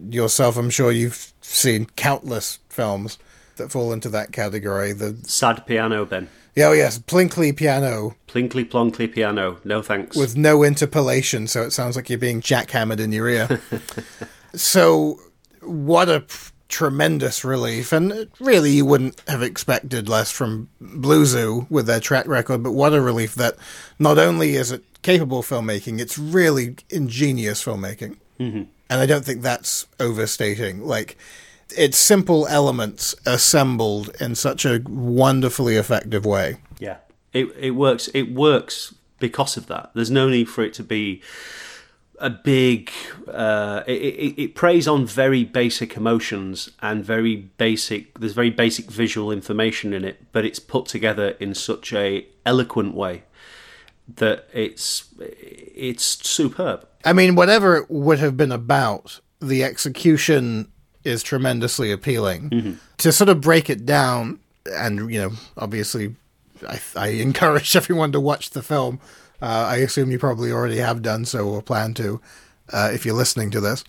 [0.10, 3.20] yourself, I'm sure you've seen countless films
[3.58, 4.94] that fall into that category.
[4.94, 6.30] The sad piano, Ben.
[6.56, 8.16] Yeah, oh yes, plinkly piano.
[8.28, 9.60] Plinkly plonkly piano.
[9.64, 10.16] No thanks.
[10.16, 13.60] With no interpolation, so it sounds like you're being jackhammered in your ear.
[14.54, 15.20] so,
[15.62, 16.24] what a
[16.74, 22.28] tremendous relief, and really you wouldn't have expected less from Blue Zoo with their track
[22.28, 22.64] record.
[22.64, 23.56] But what a relief that
[24.00, 28.64] not only is it capable filmmaking, it's really ingenious filmmaking, mm-hmm.
[28.90, 30.84] and I don't think that's overstating.
[30.84, 31.16] Like
[31.78, 36.58] it's simple elements assembled in such a wonderfully effective way.
[36.80, 36.98] Yeah,
[37.34, 38.10] it it works.
[38.16, 39.92] It works because of that.
[39.94, 41.22] There's no need for it to be
[42.24, 42.90] a big
[43.28, 48.90] uh, it, it, it, preys on very basic emotions and very basic there's very basic
[48.90, 53.24] visual information in it but it's put together in such a eloquent way
[54.08, 60.72] that it's it's superb i mean whatever it would have been about the execution
[61.04, 62.74] is tremendously appealing mm-hmm.
[62.98, 64.40] to sort of break it down
[64.72, 66.16] and you know obviously
[66.70, 69.02] I, I encourage everyone to watch the film
[69.44, 72.22] uh, I assume you probably already have done so or plan to
[72.72, 73.84] uh, if you're listening to this.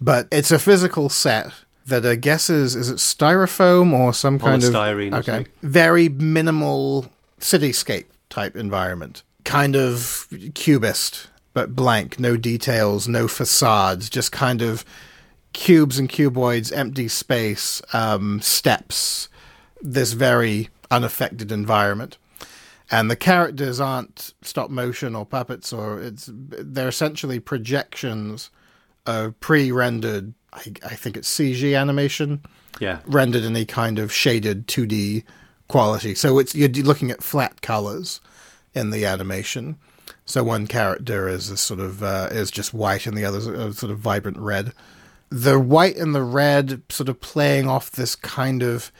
[0.00, 1.50] But it's a physical set
[1.86, 7.10] that I guess is is it styrofoam or some kind of okay, very minimal
[7.40, 14.84] cityscape type environment, kind of cubist but blank, no details, no facades, just kind of
[15.54, 19.28] cubes and cuboids, empty space, um, steps.
[19.80, 22.18] This very unaffected environment
[22.90, 28.50] and the characters aren't stop motion or puppets or it's they're essentially projections
[29.06, 32.42] of pre-rendered I, I, think it's CG animation
[32.80, 35.24] yeah rendered in a kind of shaded 2D
[35.68, 38.20] quality so it's you're looking at flat colors
[38.78, 39.76] in the animation.
[40.24, 43.72] So one character is a sort of uh, is just white, and the other's a
[43.74, 44.72] sort of vibrant red.
[45.30, 48.90] The white and the red sort of playing off this kind of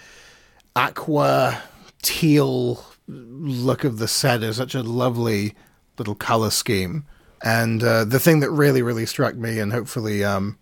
[0.77, 1.63] aqua
[2.03, 5.55] teal look of the set is such a lovely
[5.97, 7.05] little color scheme.
[7.43, 10.59] And uh, the thing that really, really struck me, and hopefully um,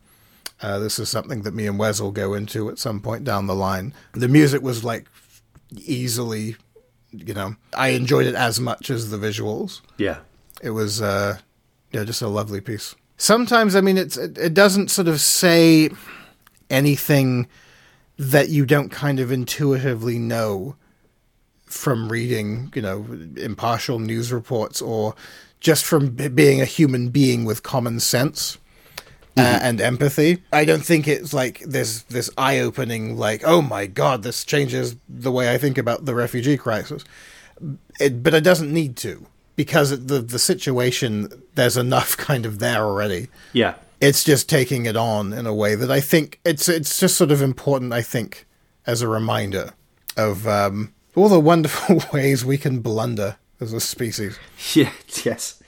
[0.63, 3.47] uh, this is something that me and Wes will go into at some point down
[3.47, 5.07] the line, the music was like
[5.73, 6.57] easily,
[7.11, 9.81] you know, I enjoyed it as much as the visuals.
[9.99, 10.19] Yeah.
[10.63, 11.39] It was, uh,
[11.93, 12.95] yeah, just a lovely piece.
[13.19, 15.91] Sometimes, I mean, it's it, it doesn't sort of say
[16.69, 17.49] anything
[18.19, 20.77] that you don't kind of intuitively know
[21.67, 23.07] from reading, you know,
[23.37, 25.15] impartial news reports or
[25.61, 28.59] just from b- being a human being with common sense.
[29.39, 30.43] Uh, and empathy.
[30.51, 34.97] I don't think it's like this this eye opening like oh my god this changes
[35.11, 37.05] the way I think about the refugee crisis.
[38.01, 42.83] It, but it doesn't need to because the the situation there's enough kind of there
[42.83, 43.29] already.
[43.53, 43.75] Yeah.
[44.01, 47.31] It's just taking it on in a way that I think it's it's just sort
[47.31, 47.93] of important.
[47.93, 48.47] I think
[48.87, 49.73] as a reminder
[50.17, 54.39] of um, all the wonderful ways we can blunder as a species.
[54.75, 54.93] Yeah,
[55.25, 55.63] yes.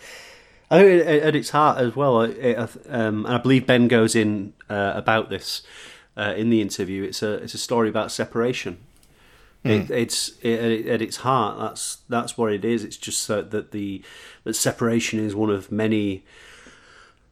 [0.70, 2.56] I think at its heart as well, it,
[2.90, 5.62] um, and I believe Ben goes in uh, about this
[6.14, 7.04] uh, in the interview.
[7.04, 8.76] It's a it's a story about separation.
[9.64, 9.70] Mm.
[9.70, 11.58] It, it's it, at its heart.
[11.58, 12.84] That's that's what it is.
[12.84, 14.02] It's just that, that the
[14.44, 16.24] that separation is one of many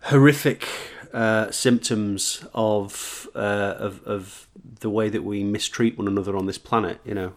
[0.04, 0.66] horrific
[1.12, 4.48] uh, symptoms of, uh, of of
[4.80, 7.00] the way that we mistreat one another on this planet.
[7.04, 7.32] You know,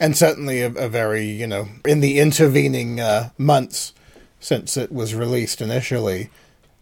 [0.00, 3.92] and certainly a, a very you know in the intervening uh, months
[4.40, 6.30] since it was released initially,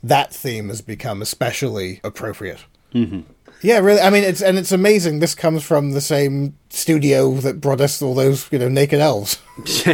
[0.02, 2.64] that theme has become especially appropriate.
[2.94, 3.20] Mm-hmm.
[3.60, 4.00] Yeah, really.
[4.00, 5.18] I mean, it's and it's amazing.
[5.18, 9.42] This comes from the same studio that brought us all those, you know, naked elves.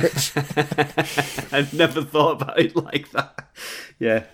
[1.51, 3.49] I've never thought about it like that.
[3.99, 4.25] Yeah,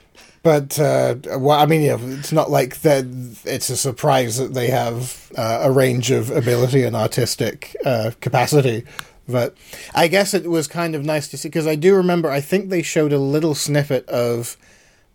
[0.42, 3.04] but uh, well, I mean, yeah, it's not like that.
[3.44, 8.84] It's a surprise that they have uh, a range of ability and artistic uh, capacity
[9.30, 9.56] but
[9.94, 12.30] I guess it was kind of nice to see because I do remember.
[12.30, 14.56] I think they showed a little snippet of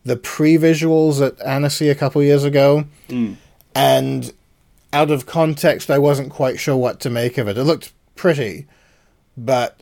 [0.03, 3.35] the pre-visuals at Annecy a couple years ago, mm.
[3.73, 4.31] and
[4.93, 7.57] out of context, I wasn't quite sure what to make of it.
[7.57, 8.67] It looked pretty,
[9.35, 9.81] but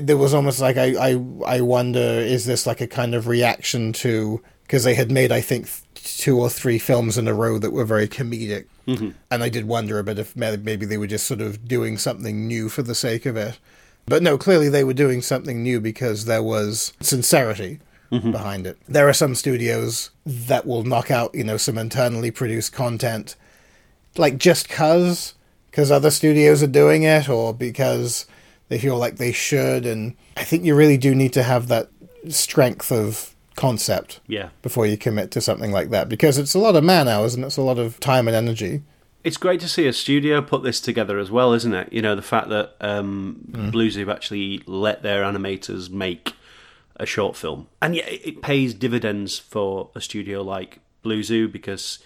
[0.00, 3.92] there was almost like I I I wonder is this like a kind of reaction
[3.94, 7.72] to because they had made I think two or three films in a row that
[7.72, 9.10] were very comedic Mm-hmm.
[9.30, 12.46] And I did wonder a bit if maybe they were just sort of doing something
[12.46, 13.58] new for the sake of it.
[14.06, 17.80] But no, clearly they were doing something new because there was sincerity
[18.12, 18.30] mm-hmm.
[18.30, 18.76] behind it.
[18.86, 23.36] There are some studios that will knock out, you know, some internally produced content,
[24.18, 25.34] like just cause,
[25.70, 28.26] because other studios are doing it, or because
[28.68, 29.86] they feel like they should.
[29.86, 31.90] And I think you really do need to have that
[32.28, 34.48] strength of concept yeah.
[34.62, 37.44] before you commit to something like that because it's a lot of man hours and
[37.44, 38.82] it's a lot of time and energy.
[39.22, 41.92] It's great to see a studio put this together as well, isn't it?
[41.92, 43.72] You know, the fact that um, mm.
[43.72, 46.34] Blue Zoo actually let their animators make
[46.96, 47.68] a short film.
[47.80, 52.00] And yet it pays dividends for a studio like Blue Zoo because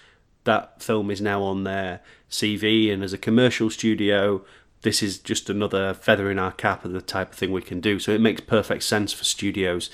[0.45, 2.01] that film is now on their
[2.31, 4.45] CV and as a commercial studio
[4.83, 7.81] this is just another feather in our cap of the type of thing we can
[7.81, 7.99] do.
[7.99, 9.91] So it makes perfect sense for studios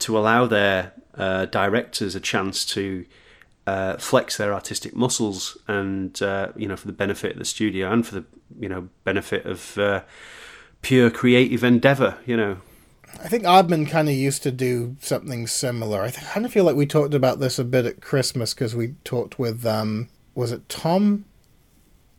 [0.00, 3.04] to allow their uh, directors a chance to
[3.66, 7.92] uh, flex their artistic muscles, and uh, you know, for the benefit of the studio
[7.92, 8.24] and for the
[8.58, 10.02] you know benefit of uh,
[10.80, 12.18] pure creative endeavor.
[12.26, 12.56] You know.
[13.22, 16.02] I think Aardman kind of used to do something similar.
[16.02, 18.94] I kind of feel like we talked about this a bit at Christmas because we
[19.04, 21.26] talked with, um, was it Tom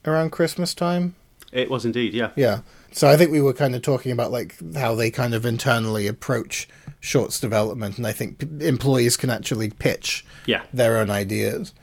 [0.06, 1.16] around Christmas time?
[1.54, 2.32] It was indeed, yeah.
[2.36, 2.62] Yeah.
[2.92, 6.08] So I think we were kind of talking about like how they kind of internally
[6.08, 6.68] approach
[7.00, 10.64] shorts development, and I think p- employees can actually pitch yeah.
[10.74, 11.74] their own ideas.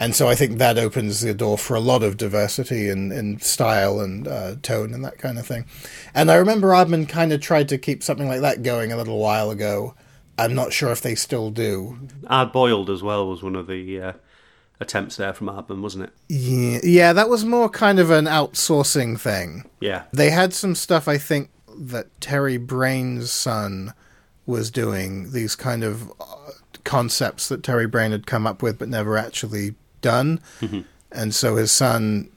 [0.00, 3.40] And so I think that opens the door for a lot of diversity in, in
[3.40, 5.64] style and uh, tone and that kind of thing.
[6.14, 9.18] And I remember Aardman kind of tried to keep something like that going a little
[9.18, 9.94] while ago.
[10.38, 11.98] I'm not sure if they still do.
[12.24, 14.12] AardBoiled as well was one of the uh,
[14.80, 16.10] attempts there from Aardman, wasn't it?
[16.28, 19.68] Yeah, yeah, that was more kind of an outsourcing thing.
[19.80, 20.04] Yeah.
[20.12, 23.94] They had some stuff, I think, that Terry Brain's son
[24.46, 26.52] was doing, these kind of uh,
[26.84, 30.40] concepts that Terry Brain had come up with but never actually done.
[30.60, 30.80] Mm-hmm.
[31.12, 32.30] And so his son,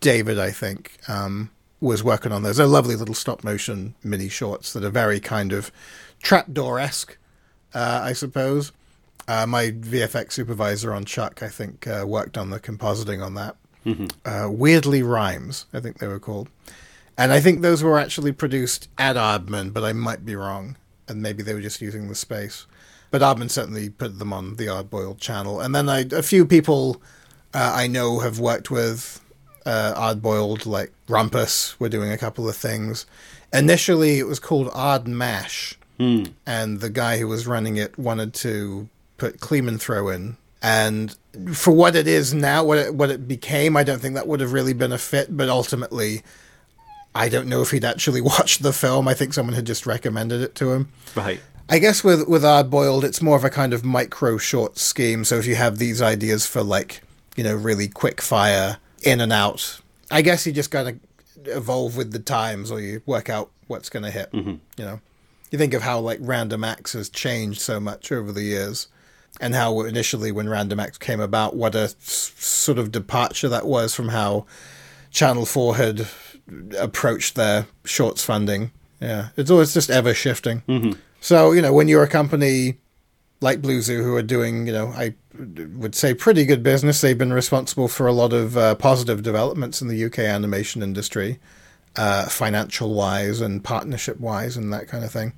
[0.00, 2.56] David, I think, um, was working on those.
[2.56, 5.70] They're lovely little stop motion mini shorts that are very kind of
[6.22, 7.16] trapdoor esque,
[7.74, 8.72] uh, I suppose.
[9.28, 13.56] Uh, my VFX supervisor on Chuck, I think, uh, worked on the compositing on that.
[13.86, 14.06] Mm-hmm.
[14.24, 16.48] Uh, Weirdly Rhymes, I think they were called.
[17.16, 20.76] And I think those were actually produced at Aardman, but I might be wrong.
[21.08, 22.66] and maybe they were just using the space.
[23.10, 27.00] But Aardman certainly put them on the AardBoiled channel, and then I, a few people
[27.54, 29.20] uh, I know have worked with
[29.64, 33.06] uh, AardBoiled, like Rumpus, were doing a couple of things.
[33.52, 35.74] Initially, it was called Ard Mash,
[36.46, 38.88] and the guy who was running it wanted to
[39.18, 40.36] put Kleeman throw in.
[40.62, 41.14] And
[41.52, 44.40] for what it is now, what it, what it became, I don't think that would
[44.40, 45.36] have really been a fit.
[45.36, 46.22] But ultimately,
[47.14, 49.06] I don't know if he'd actually watched the film.
[49.06, 50.88] I think someone had just recommended it to him.
[51.14, 51.40] Right.
[51.68, 55.24] I guess with with AardBoiled, it's more of a kind of micro short scheme.
[55.24, 57.02] So if you have these ideas for like
[57.36, 60.98] you know really quick fire in and out, I guess you just kind of
[61.46, 64.32] evolve with the times, or you work out what's going to hit.
[64.32, 64.54] Mm-hmm.
[64.78, 65.00] You know,
[65.50, 68.88] you think of how like Random Acts has changed so much over the years,
[69.40, 71.96] and how initially when Random Acts came about, what a s-
[72.38, 74.46] sort of departure that was from how
[75.10, 76.06] Channel Four had
[76.78, 78.70] approached their shorts funding.
[79.00, 80.62] Yeah, it's always just ever shifting.
[81.20, 82.78] So you know, when you're a company
[83.40, 85.14] like Blue Zoo who are doing, you know, I
[85.76, 87.00] would say pretty good business.
[87.00, 91.38] They've been responsible for a lot of uh, positive developments in the UK animation industry,
[91.96, 95.32] uh, financial wise and partnership wise, and that kind of thing.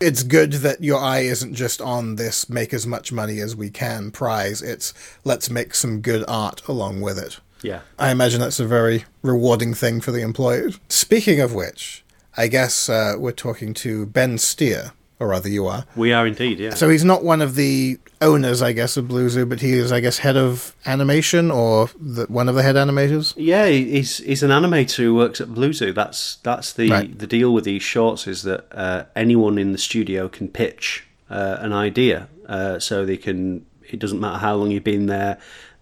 [0.00, 3.68] It's good that your eye isn't just on this make as much money as we
[3.68, 4.62] can prize.
[4.62, 4.94] It's
[5.24, 7.38] let's make some good art along with it.
[7.62, 7.80] Yeah.
[7.98, 10.80] I imagine that's a very rewarding thing for the employees.
[10.88, 12.02] Speaking of which,
[12.36, 15.84] I guess uh, we're talking to Ben Steer, or rather you are.
[15.94, 16.74] We are indeed, yeah.
[16.74, 19.92] So he's not one of the owners, I guess, of Blue Zoo, but he is,
[19.92, 23.32] I guess, head of animation or the, one of the head animators.
[23.36, 25.92] Yeah, he's he's an animator who works at Blue Zoo.
[25.92, 27.18] That's that's the Right.
[27.18, 31.56] the deal with these shorts is that uh, anyone in the studio can pitch uh,
[31.60, 33.64] an idea, uh, so they can.
[33.88, 35.38] It doesn't matter how long you've been there,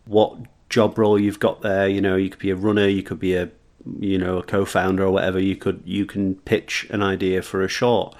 [0.07, 0.37] what
[0.71, 1.89] job role you've got there.
[1.89, 3.51] You know, you could be a runner, you could be a
[3.99, 5.39] you know a co-founder or whatever.
[5.41, 8.15] You could you can pitch an idea for a short,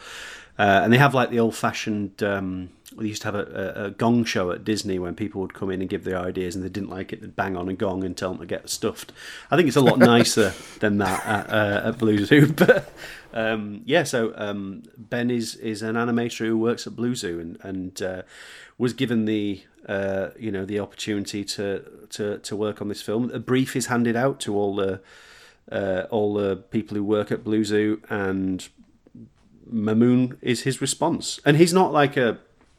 [0.59, 2.23] uh, and they have like the old-fashioned.
[2.23, 5.55] Um, we used to have a, a, a gong show at Disney when people would
[5.55, 7.75] come in and give their ideas, and they didn't like it, they'd bang on a
[7.75, 9.13] gong and tell them to get stuffed.
[9.51, 12.53] I think it's a lot nicer than that at, uh, at Blue Zoo.
[12.59, 12.93] But
[13.33, 17.59] um, yeah, so um, Ben is is an animator who works at Blue Zoo and
[17.63, 18.23] and uh,
[18.79, 23.31] was given the uh, you know the opportunity to, to to work on this film.
[23.31, 25.01] A brief is handed out to all the
[25.71, 28.67] uh, all the people who work at Blue Zoo, and
[29.71, 31.41] Mamoon is his response.
[31.45, 32.39] And he's not like a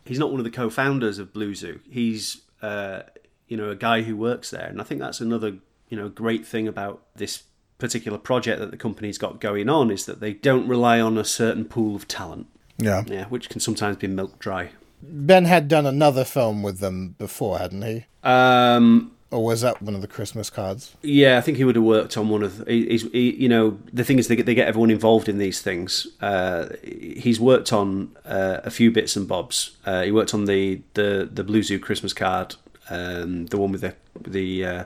[0.09, 1.79] he's not one of the co-founders of Blue Zoo.
[1.89, 3.03] He's uh,
[3.47, 5.55] you know a guy who works there, and I think that's another
[5.87, 7.43] you know great thing about this
[7.77, 11.23] particular project that the company's got going on is that they don't rely on a
[11.23, 12.47] certain pool of talent,
[12.77, 13.03] Yeah.
[13.07, 14.71] yeah, which can sometimes be milk dry.
[15.01, 18.05] Ben had done another film with them before, hadn't he?
[18.21, 20.95] Um, Or was that one of the Christmas cards?
[21.03, 22.65] Yeah, I think he would have worked on one of.
[22.65, 25.29] The, he- he's, he, you know, the thing is they get they get everyone involved
[25.29, 26.07] in these things.
[26.19, 29.77] Uh, he's worked on uh, a few bits and bobs.
[29.85, 32.55] Uh, he worked on the the the Blue Zoo Christmas card,
[32.89, 34.83] um, the one with the the uh,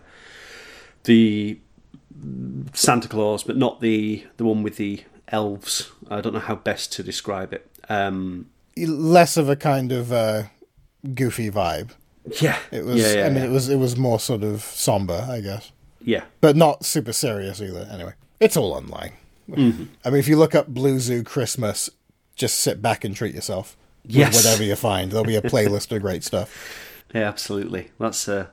[1.05, 1.57] the
[2.73, 5.89] Santa Claus, but not the the one with the elves.
[6.09, 7.69] I don't know how best to describe it.
[7.89, 10.43] Um, Less of a kind of uh,
[11.13, 11.91] goofy vibe.
[12.41, 13.01] Yeah, It was.
[13.01, 13.49] Yeah, yeah, I mean, yeah.
[13.49, 13.69] it was.
[13.69, 15.71] It was more sort of somber, I guess,
[16.01, 16.23] yeah.
[16.41, 17.87] but not super serious either.
[17.91, 19.13] Anyway, it's all online.
[19.49, 19.83] Mm-hmm.
[20.05, 21.89] I mean, if you look up Blue Zoo Christmas,
[22.35, 23.75] just sit back and treat yourself.
[24.05, 24.35] with Yes.
[24.35, 26.79] whatever you find, there'll be a playlist of great stuff.
[27.13, 27.91] Yeah, absolutely.
[27.99, 28.47] That's uh,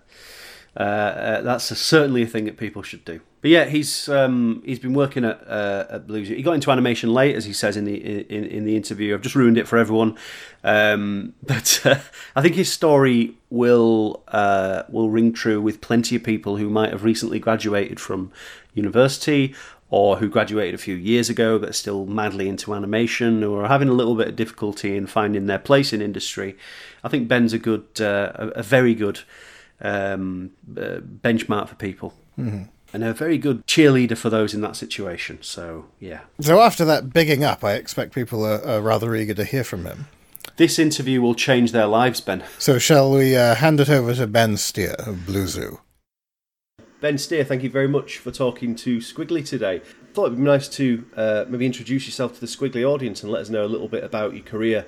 [0.76, 3.20] uh, uh, that's a, certainly a thing that people should do.
[3.40, 6.28] But yeah, he's um, he's been working at uh, at Blues.
[6.28, 9.14] He got into animation late, as he says in the in, in the interview.
[9.14, 10.16] I've just ruined it for everyone,
[10.62, 11.98] um, but uh,
[12.36, 16.90] I think his story will uh, will ring true with plenty of people who might
[16.90, 18.30] have recently graduated from
[18.74, 19.54] university
[19.92, 23.68] or who graduated a few years ago but are still madly into animation or are
[23.68, 26.56] having a little bit of difficulty in finding their place in industry.
[27.02, 29.20] I think Ben's a good, uh, a, a very good
[29.80, 32.14] um, uh, benchmark for people.
[32.38, 32.64] Mm-hmm.
[32.92, 35.38] And a very good cheerleader for those in that situation.
[35.42, 36.20] So, yeah.
[36.40, 39.86] So after that bigging up, I expect people are, are rather eager to hear from
[39.86, 40.06] him.
[40.56, 42.42] This interview will change their lives, Ben.
[42.58, 45.80] So shall we uh, hand it over to Ben Steer of Blue Zoo?
[47.00, 49.80] Ben Steer, thank you very much for talking to Skwigly today.
[50.12, 53.40] Thought it'd be nice to uh, maybe introduce yourself to the Skwigly audience and let
[53.40, 54.84] us know a little bit about your career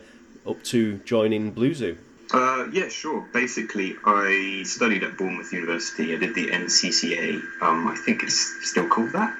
[0.46, 1.96] up to joining Blue Zoo.
[2.32, 3.26] Uh, yeah, sure.
[3.32, 6.14] Basically, I studied at Bournemouth University.
[6.14, 7.42] I did the NCCA.
[7.60, 9.36] Um, I think it's still called that.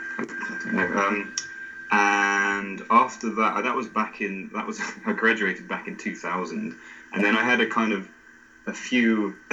[0.75, 1.33] Um,
[1.91, 6.75] and after that, that was back in that was I graduated back in 2000,
[7.13, 8.09] and then I had a kind of
[8.67, 9.35] a few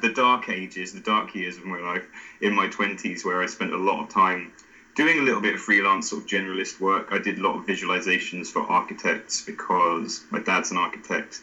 [0.00, 2.06] the dark ages, the dark years of my life
[2.40, 4.50] in my 20s, where I spent a lot of time
[4.94, 7.08] doing a little bit of freelance sort of generalist work.
[7.12, 11.40] I did a lot of visualizations for architects because my dad's an architect,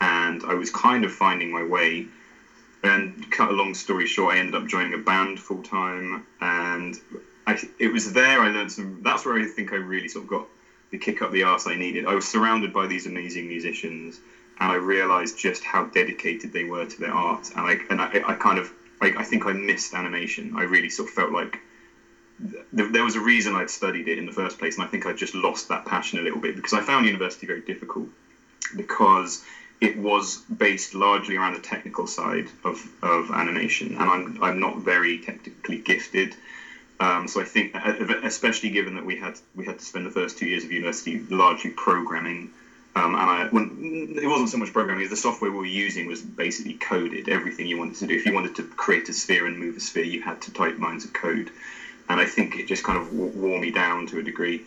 [0.00, 2.06] and I was kind of finding my way.
[2.82, 6.98] And cut a long story short, I ended up joining a band full time, and
[7.46, 9.02] I, it was there I learned some.
[9.02, 10.46] That's where I think I really sort of got
[10.90, 12.06] the kick up the arse I needed.
[12.06, 14.20] I was surrounded by these amazing musicians,
[14.60, 17.50] and I realized just how dedicated they were to their art.
[17.56, 20.54] And I and I, I kind of I, I think I missed animation.
[20.56, 21.58] I really sort of felt like
[22.76, 25.06] th- there was a reason I'd studied it in the first place, and I think
[25.06, 28.08] I just lost that passion a little bit because I found university very difficult
[28.74, 29.42] because
[29.80, 34.78] it was based largely around the technical side of, of animation, and I'm I'm not
[34.78, 36.34] very technically gifted.
[36.98, 40.10] Um, so I think, uh, especially given that we had we had to spend the
[40.10, 42.50] first two years of university largely programming,
[42.94, 45.08] um, and I, when, it wasn't so much programming.
[45.10, 47.28] The software we were using was basically coded.
[47.28, 49.80] Everything you wanted to do, if you wanted to create a sphere and move a
[49.80, 51.50] sphere, you had to type lines of code,
[52.08, 54.64] and I think it just kind of wore me down to a degree.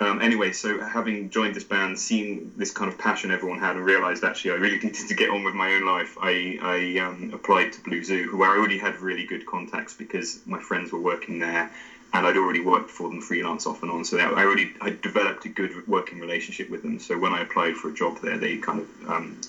[0.00, 3.84] Um, anyway, so having joined this band, seen this kind of passion everyone had, and
[3.84, 7.30] realised actually I really needed to get on with my own life, I, I um,
[7.32, 10.98] applied to Blue Zoo, where I already had really good contacts because my friends were
[10.98, 11.70] working there,
[12.12, 14.04] and I'd already worked for them freelance off and on.
[14.04, 16.98] So I already I developed a good working relationship with them.
[16.98, 19.40] So when I applied for a job there, they kind of um,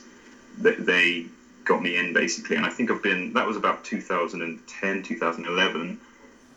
[0.60, 1.26] they, they
[1.64, 6.00] got me in basically, and I think I've been that was about 2010, 2011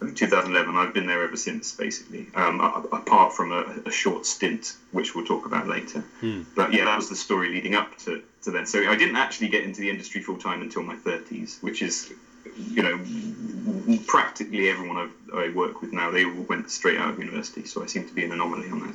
[0.01, 0.77] 2011.
[0.77, 2.27] I've been there ever since, basically.
[2.35, 6.01] Um, apart from a, a, short stint, which we'll talk about later.
[6.21, 6.43] Hmm.
[6.55, 8.67] But yeah, that was the story leading up to, to then.
[8.67, 12.13] So I didn't actually get into the industry full time until my 30s, which is,
[12.71, 16.11] you know, practically everyone I've, i work with now.
[16.11, 18.81] They all went straight out of university, so I seem to be an anomaly on
[18.81, 18.95] that.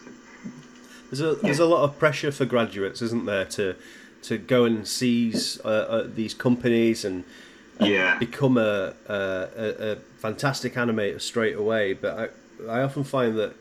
[1.10, 3.76] There's a there's a lot of pressure for graduates, isn't there, to
[4.24, 7.24] to go and seize uh, uh, these companies and
[7.80, 8.18] yeah.
[8.20, 11.94] become a, a, a, fantastic animator straight away.
[11.94, 12.34] But
[12.68, 13.56] I, I often find that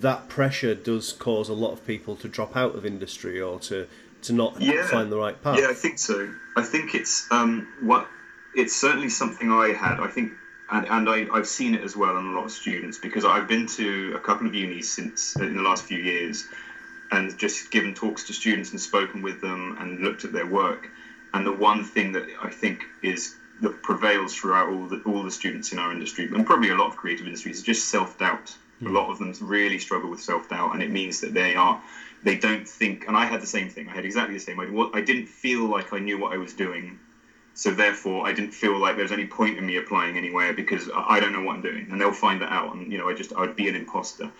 [0.00, 3.86] that pressure does cause a lot of people to drop out of industry or to,
[4.22, 4.86] to not yeah.
[4.86, 5.58] find the right path.
[5.58, 6.28] Yeah, I think so.
[6.56, 8.06] I think it's um, what
[8.54, 10.00] it's certainly something I had.
[10.00, 10.32] I think,
[10.70, 13.48] and, and I, I've seen it as well in a lot of students because I've
[13.48, 16.46] been to a couple of unis since in the last few years,
[17.10, 20.88] and just given talks to students and spoken with them and looked at their work
[21.34, 25.30] and the one thing that I think is that prevails throughout all the all the
[25.30, 28.56] students in our industry, and probably a lot of creative industries, is just self doubt.
[28.80, 28.88] Mm.
[28.88, 31.80] A lot of them really struggle with self doubt, and it means that they are
[32.22, 33.06] they don't think.
[33.06, 33.88] And I had the same thing.
[33.88, 34.58] I had exactly the same.
[34.60, 36.98] I, I didn't feel like I knew what I was doing,
[37.54, 41.18] so therefore I didn't feel like there's any point in me applying anywhere because I
[41.20, 42.74] don't know what I'm doing, and they'll find that out.
[42.74, 44.30] And you know, I just I'd be an imposter.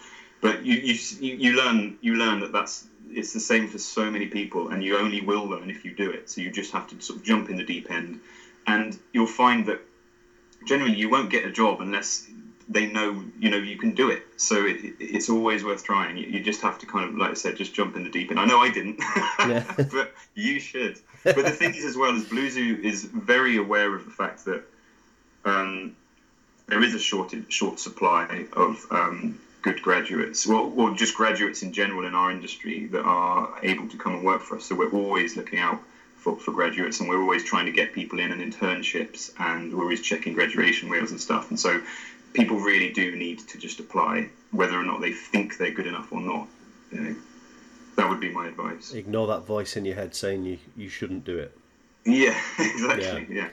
[0.40, 4.26] But you you you learn you learn that that's it's the same for so many
[4.26, 6.28] people, and you only will learn if you do it.
[6.30, 8.20] So you just have to sort of jump in the deep end,
[8.66, 9.80] and you'll find that
[10.66, 12.26] generally you won't get a job unless
[12.68, 14.22] they know you know you can do it.
[14.36, 16.16] So it, it's always worth trying.
[16.16, 18.30] You, you, just have to kind of, like I said, just jump in the deep
[18.30, 18.40] end.
[18.40, 19.00] I know I didn't,
[19.92, 20.98] but you should.
[21.22, 24.44] But the thing is, as well as Blue Zoo is very aware of the fact
[24.46, 24.62] that
[25.44, 25.94] um,
[26.66, 31.72] there is a short short supply of um, good graduates, well, well, just graduates in
[31.72, 34.66] general in our industry that are able to come and work for us.
[34.66, 35.80] So we're always looking out
[36.18, 39.84] for, for graduates, and we're always trying to get people in and internships, and we're
[39.84, 41.48] always checking graduation wheels and stuff.
[41.48, 41.80] And so
[42.34, 46.12] people really do need to just apply, whether or not they think they're good enough
[46.12, 46.46] or not.
[46.92, 47.16] You know,
[47.96, 48.92] that would be my advice.
[48.92, 51.56] Ignore that voice in your head saying you, you shouldn't do it.
[52.04, 53.34] Yeah, exactly.
[53.34, 53.48] Yeah.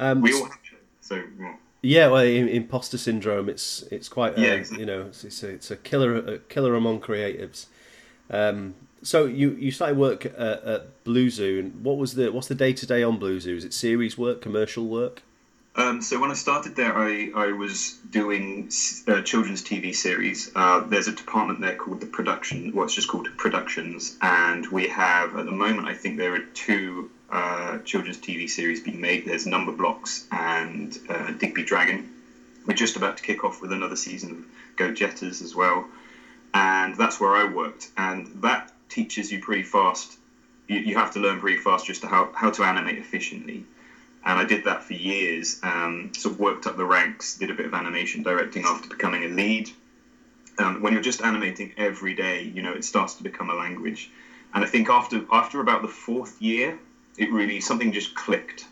[0.00, 0.10] yeah.
[0.10, 0.76] Um, we all have to.
[1.02, 1.22] So.
[1.38, 3.48] Well, yeah, well, imposter syndrome.
[3.48, 4.80] It's it's quite a, yeah, exactly.
[4.80, 7.66] you know it's, a, it's a killer a killer among creatives.
[8.30, 12.48] Um, so you you started work at, at Blue Zoo, and what was the what's
[12.48, 13.56] the day to day on Blue Zoo?
[13.56, 15.22] Is it series work, commercial work?
[15.76, 18.70] Um, so when I started there, I, I was doing
[19.08, 20.52] uh, children's TV series.
[20.54, 24.86] Uh, there's a department there called the production, what's well, just called productions, and we
[24.88, 29.24] have at the moment I think there are two uh, children's TV series being made.
[29.26, 32.08] There's Numberblocks and uh, Digby Dragon.
[32.64, 35.84] We're just about to kick off with another season of Go Jetters as well,
[36.54, 37.90] and that's where I worked.
[37.96, 40.16] And that teaches you pretty fast.
[40.68, 43.64] You, you have to learn pretty fast just to how, how to animate efficiently.
[44.24, 45.58] And I did that for years.
[45.64, 49.24] Um, sort of worked up the ranks, did a bit of animation directing after becoming
[49.24, 49.70] a lead.
[50.56, 54.08] Um, when you're just animating every day, you know it starts to become a language.
[54.54, 56.78] And I think after after about the fourth year,
[57.16, 58.66] it really something just clicked.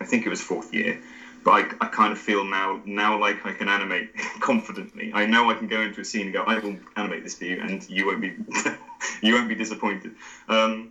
[0.00, 0.98] I think it was fourth year,
[1.44, 5.12] but I, I kind of feel now now like I can animate confidently.
[5.14, 7.44] I know I can go into a scene and go, I will animate this for
[7.44, 8.34] you, and you won't be
[9.22, 10.12] you won't be disappointed.
[10.48, 10.90] Um,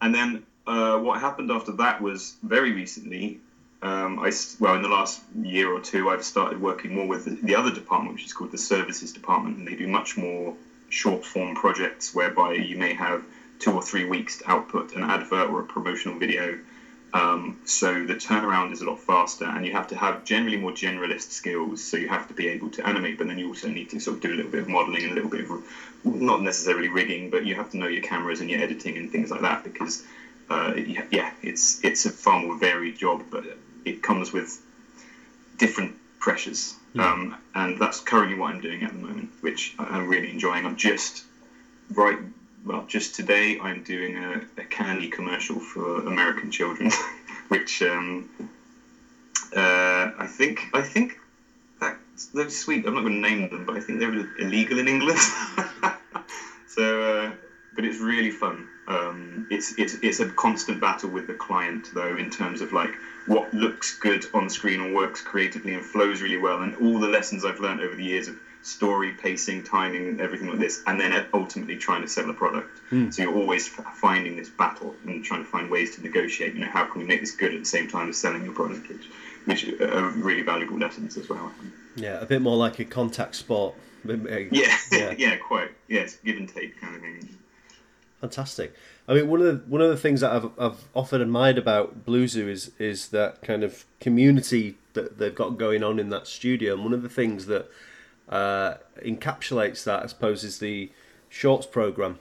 [0.00, 3.40] and then uh, what happened after that was very recently.
[3.82, 7.32] um, I well in the last year or two I've started working more with the,
[7.46, 10.54] the other department, which is called the services department, and they do much more
[10.88, 13.24] short form projects whereby you may have
[13.64, 16.58] two or three weeks to output an advert or a promotional video.
[17.14, 20.72] Um, so the turnaround is a lot faster, and you have to have generally more
[20.72, 21.82] generalist skills.
[21.82, 24.16] So you have to be able to animate, but then you also need to sort
[24.16, 25.62] of do a little bit of modeling and a little bit of
[26.04, 29.30] not necessarily rigging, but you have to know your cameras and your editing and things
[29.30, 30.04] like that because
[30.50, 33.44] uh, yeah, yeah, it's it's a far more varied job, but
[33.84, 34.60] it comes with
[35.56, 36.74] different pressures.
[36.96, 40.66] Um, and that's currently what I'm doing at the moment, which I'm really enjoying.
[40.66, 41.24] I'm just
[41.90, 42.18] right.
[42.64, 46.90] Well, just today I'm doing a, a candy commercial for American children,
[47.48, 48.30] which um,
[49.54, 51.18] uh, I think I think
[51.80, 51.98] that
[52.32, 52.86] those sweet.
[52.86, 55.18] I'm not going to name them, but I think they're illegal in England.
[56.66, 57.32] so, uh,
[57.74, 58.66] but it's really fun.
[58.88, 62.94] Um, it's it's it's a constant battle with the client though, in terms of like
[63.26, 67.08] what looks good on screen and works creatively and flows really well, and all the
[67.08, 70.98] lessons I've learned over the years of story, pacing, timing, and everything like this, and
[70.98, 72.78] then ultimately trying to sell a product.
[72.88, 73.10] Hmm.
[73.10, 76.54] So you're always finding this battle and trying to find ways to negotiate.
[76.54, 78.54] You know, how can we make this good at the same time as selling your
[78.54, 79.06] product, which,
[79.44, 81.52] which uh, are really valuable lessons as well.
[81.96, 83.74] Yeah, a bit more like a contact sport.
[84.04, 85.14] Yeah, Yeah.
[85.18, 85.70] yeah, quite.
[85.88, 87.38] Yeah, it's give and take kind of thing.
[88.20, 88.74] Fantastic.
[89.06, 92.06] I mean, one of the one of the things that I've I've often admired about
[92.06, 96.26] Blue Zoo is is that kind of community that they've got going on in that
[96.26, 96.74] studio.
[96.74, 97.68] And one of the things that
[98.28, 100.90] uh, encapsulates that, I suppose, is the
[101.28, 102.18] shorts program.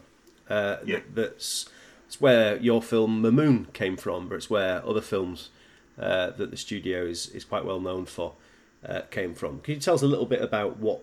[0.49, 0.99] Uh, Yeah.
[1.13, 5.49] that, that's where your film Mamoon came from, but it's where other films
[5.97, 8.33] uh, that the studio is is quite well known for
[8.87, 9.59] uh, came from.
[9.61, 11.01] Can you tell us a little bit about what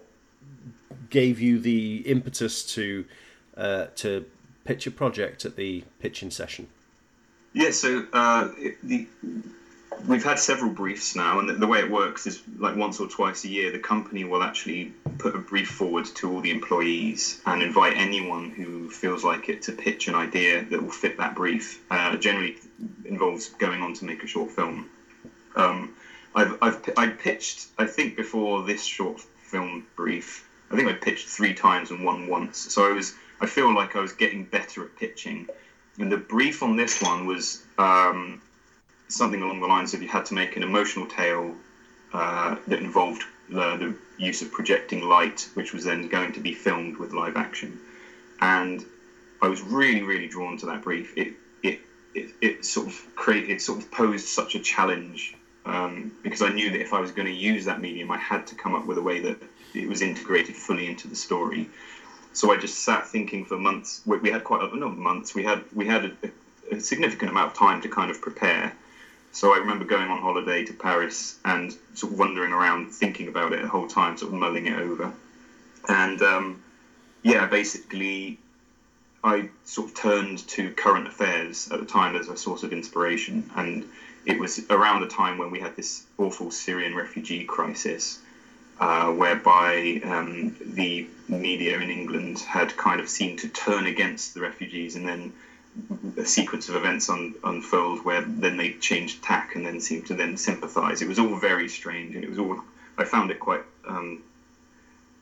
[1.10, 3.04] gave you the impetus to
[3.56, 4.26] uh, to
[4.64, 6.68] pitch a project at the pitching session?
[7.52, 8.48] Yeah, so uh,
[8.82, 9.06] the
[10.06, 13.08] we've had several briefs now, and the, the way it works is like once or
[13.08, 17.40] twice a year, the company will actually put a brief forward to all the employees
[17.46, 21.34] and invite anyone who feels like it to pitch an idea that will fit that
[21.34, 21.80] brief.
[21.90, 22.56] Uh, generally,
[23.04, 24.88] involves going on to make a short film.
[25.56, 25.94] Um,
[26.34, 30.48] I've, I've I pitched I think before this short film brief.
[30.70, 32.72] I think I pitched three times and won once.
[32.72, 35.48] So I was I feel like I was getting better at pitching.
[35.98, 38.40] And the brief on this one was um,
[39.10, 41.54] something along the lines of you had to make an emotional tale
[42.12, 46.52] uh, that involved the, the use of projecting light, which was then going to be
[46.52, 47.78] filmed with live action.
[48.40, 48.84] And
[49.42, 51.12] I was really, really drawn to that brief.
[51.16, 51.80] It it
[52.14, 55.34] it, it sort of create it sort of posed such a challenge
[55.66, 58.46] um, because I knew that if I was going to use that medium, I had
[58.48, 59.36] to come up with a way that
[59.74, 61.68] it was integrated fully into the story.
[62.32, 64.02] So I just sat thinking for months.
[64.06, 65.34] We, we had quite a not months.
[65.34, 68.72] We had we had a, a significant amount of time to kind of prepare.
[69.32, 73.52] So I remember going on holiday to Paris and sort of wandering around, thinking about
[73.52, 75.12] it the whole time, sort of mulling it over.
[75.88, 76.62] And um,
[77.22, 78.38] yeah, basically,
[79.22, 83.50] I sort of turned to current affairs at the time as a source of inspiration.
[83.54, 83.88] And
[84.26, 88.18] it was around the time when we had this awful Syrian refugee crisis,
[88.80, 94.40] uh, whereby um, the media in England had kind of seemed to turn against the
[94.40, 95.32] refugees and then
[96.16, 100.14] a sequence of events un- unfold where then they changed tack and then seemed to
[100.14, 101.02] then sympathise.
[101.02, 102.58] It was all very strange and it was all,
[102.98, 104.20] I found it quite um,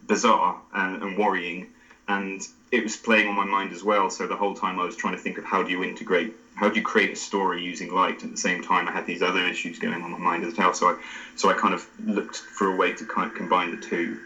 [0.06, 1.66] bizarre and, and worrying.
[2.08, 4.10] And it was playing on my mind as well.
[4.10, 6.68] So the whole time I was trying to think of how do you integrate, how
[6.68, 8.24] do you create a story using light?
[8.24, 10.72] At the same time, I had these other issues going on my mind as well.
[10.72, 10.94] So I,
[11.36, 14.18] so I kind of looked for a way to kind of combine the two.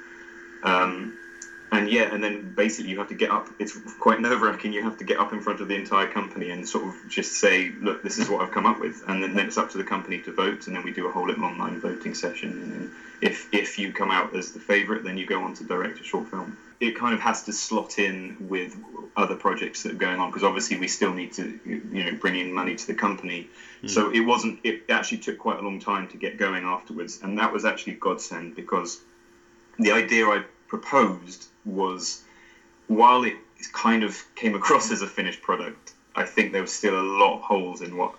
[0.62, 1.12] Um,
[1.72, 3.48] and yeah, and then basically you have to get up.
[3.58, 4.74] It's quite nerve wracking.
[4.74, 7.32] You have to get up in front of the entire company and sort of just
[7.32, 9.78] say, "Look, this is what I've come up with," and then, then it's up to
[9.78, 10.66] the company to vote.
[10.66, 12.50] And then we do a whole little online voting session.
[12.50, 15.64] And then if if you come out as the favourite, then you go on to
[15.64, 16.58] direct a short film.
[16.78, 18.76] It kind of has to slot in with
[19.16, 22.38] other projects that are going on because obviously we still need to you know bring
[22.38, 23.48] in money to the company.
[23.80, 23.88] Hmm.
[23.88, 24.60] So it wasn't.
[24.62, 27.94] It actually took quite a long time to get going afterwards, and that was actually
[27.94, 29.00] a godsend because
[29.78, 32.22] the idea I proposed was
[32.86, 33.36] while it
[33.72, 37.34] kind of came across as a finished product, I think there was still a lot
[37.36, 38.14] of holes in what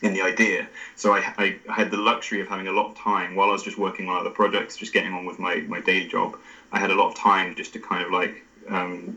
[0.00, 0.68] in the idea.
[0.94, 3.62] So I, I had the luxury of having a lot of time while I was
[3.62, 6.38] just working on other projects, just getting on with my, my day job.
[6.72, 9.16] I had a lot of time just to kind of like um,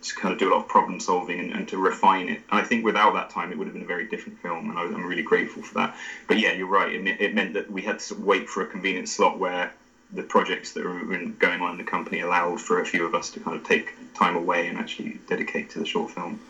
[0.00, 2.40] just kind of do a lot of problem solving and, and to refine it.
[2.50, 4.78] And I think without that time, it would have been a very different film, and
[4.78, 5.96] I, I'm really grateful for that.
[6.26, 6.92] But yeah, you're right.
[6.92, 9.72] It, it meant that we had to wait for a convenient slot where
[10.12, 11.00] the projects that were
[11.38, 13.94] going on in the company allowed for a few of us to kind of take
[14.14, 16.40] time away and actually dedicate to the short film.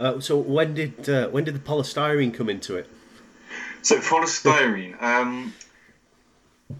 [0.00, 2.88] Uh, so when did uh, when did the polystyrene come into it?
[3.82, 5.00] So polystyrene.
[5.02, 5.54] Um,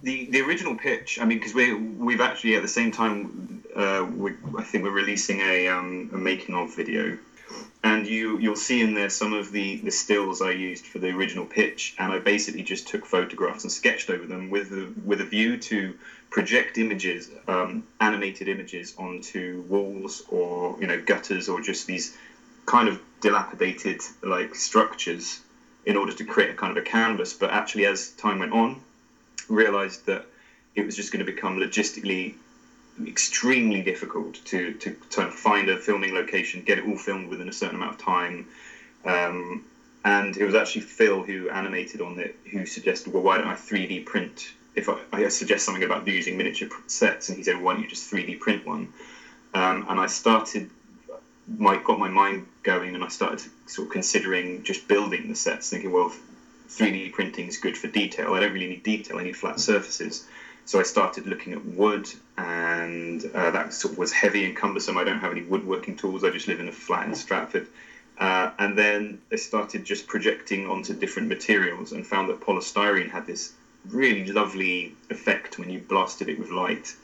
[0.02, 1.18] the the original pitch.
[1.20, 4.90] I mean, because we we've actually at the same time, uh, we, I think we're
[4.90, 7.18] releasing a um, a making of video,
[7.82, 11.10] and you you'll see in there some of the the stills I used for the
[11.10, 15.20] original pitch, and I basically just took photographs and sketched over them with a, with
[15.20, 15.94] a view to
[16.30, 22.14] project images, um, animated images onto walls or you know gutters or just these
[22.66, 25.40] kind of dilapidated like structures
[25.86, 27.32] in order to create a kind of a canvas.
[27.32, 28.80] But actually, as time went on,
[29.48, 30.26] realized that
[30.74, 32.34] it was just going to become logistically
[33.06, 37.52] extremely difficult to, to, to find a filming location, get it all filmed within a
[37.52, 38.46] certain amount of time.
[39.04, 39.64] Um,
[40.04, 43.54] and it was actually Phil who animated on it, who suggested, well, why don't I
[43.54, 44.52] 3D print?
[44.74, 47.82] If I, I suggest something about using miniature sets, and he said, well, why don't
[47.82, 48.92] you just 3D print one?
[49.54, 50.70] Um, and I started,
[51.56, 55.70] my got my mind going, and I started sort of considering just building the sets,
[55.70, 56.12] thinking, well,
[56.68, 58.34] 3D printing is good for detail.
[58.34, 59.18] I don't really need detail.
[59.18, 60.26] I need flat surfaces.
[60.68, 62.06] So I started looking at wood,
[62.36, 64.98] and uh, that sort of was heavy and cumbersome.
[64.98, 66.24] I don't have any woodworking tools.
[66.24, 67.66] I just live in a flat in Stratford.
[68.18, 73.24] Uh, and then I started just projecting onto different materials and found that polystyrene had
[73.26, 73.54] this
[73.88, 76.94] really lovely effect when you blasted it with light,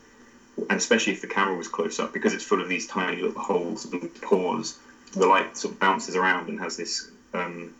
[0.68, 3.40] and especially if the camera was close up, because it's full of these tiny little
[3.40, 4.76] holes and pores.
[5.12, 7.72] The light sort of bounces around and has this um,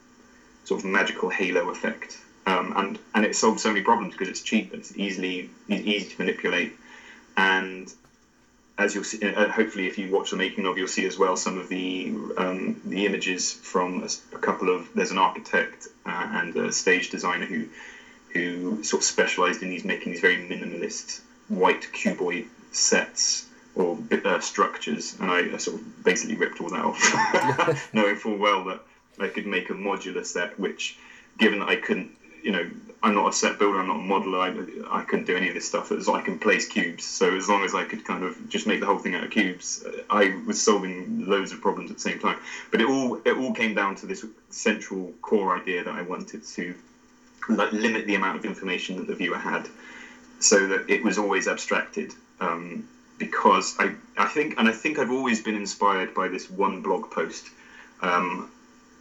[0.64, 2.24] sort of magical halo effect.
[2.47, 6.19] Um, and and it solves so many problems because it's cheap, it's easily easy to
[6.19, 6.73] manipulate,
[7.37, 7.93] and
[8.77, 11.37] as you'll see, uh, hopefully, if you watch the making of, you'll see as well
[11.37, 14.89] some of the um, the images from a, a, couple of.
[14.95, 17.67] There's an architect uh, and a stage designer who
[18.33, 24.41] who sort of specialised in these making these very minimalist white cuboid sets or uh,
[24.41, 28.81] structures, and I, I, sort of basically ripped all that off, knowing full well that
[29.21, 30.99] I could make a modular set, which,
[31.39, 32.11] given that I couldn't
[32.45, 32.71] you know,
[33.03, 35.55] I'm not a set builder, I'm not a modeler, I, I couldn't do any of
[35.55, 35.91] this stuff.
[35.91, 38.81] As I can place cubes, so as long as I could kind of just make
[38.81, 42.19] the whole thing out of cubes, I was solving loads of problems at the same
[42.19, 42.39] time.
[42.71, 46.45] But it all it all came down to this central core idea that I wanted
[46.45, 46.75] to
[47.49, 49.69] like, limit the amount of information that the viewer had,
[50.39, 52.15] so that it was always abstracted.
[52.41, 52.85] Um,
[53.17, 57.11] because I, I think, and I think I've always been inspired by this one blog
[57.11, 57.49] post
[58.03, 58.51] um,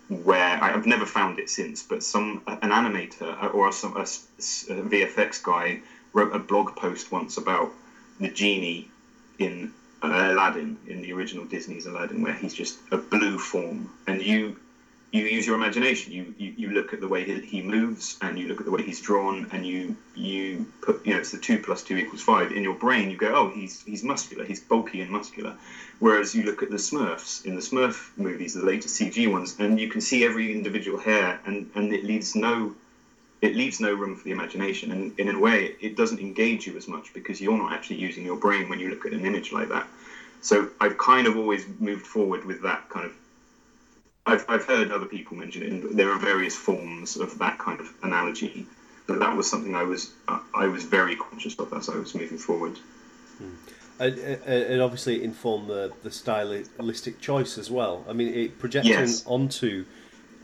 [0.09, 5.41] where I've never found it since, but some an animator or some a, a VFX
[5.41, 5.79] guy
[6.13, 7.71] wrote a blog post once about
[8.19, 8.89] the genie
[9.39, 9.71] in
[10.03, 14.57] uh, Aladdin in the original Disney's Aladdin, where he's just a blue form, and you
[15.13, 16.11] you use your imagination.
[16.11, 18.81] You, you, you look at the way he, moves, and you look at the way
[18.81, 22.51] he's drawn, and you you put you know it's the two plus two equals five
[22.51, 23.11] in your brain.
[23.11, 25.53] You go, oh, he's he's muscular, he's bulky and muscular.
[25.99, 29.79] Whereas you look at the Smurfs in the Smurf movies, the later CG ones, and
[29.79, 32.73] you can see every individual hair, and and it leaves no
[33.41, 36.75] it leaves no room for the imagination, and in a way, it doesn't engage you
[36.75, 39.51] as much because you're not actually using your brain when you look at an image
[39.51, 39.85] like that.
[40.41, 43.13] So I've kind of always moved forward with that kind of
[44.25, 47.79] I've, I've heard other people mention it, and there are various forms of that kind
[47.79, 48.65] of analogy.
[49.05, 52.15] But that was something I was uh, I was very conscious of as I was
[52.15, 52.77] moving forward.
[53.37, 53.55] Hmm.
[53.99, 58.05] And, and obviously informed the, the stylistic choice as well.
[58.09, 59.23] I mean, it projecting yes.
[59.27, 59.85] onto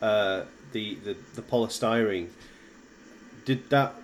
[0.01, 2.30] uh, the, the the polystyrene.
[3.45, 3.95] Did that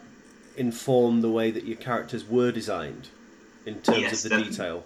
[0.56, 3.10] inform the way that your characters were designed
[3.66, 4.86] in terms yes, of the detail?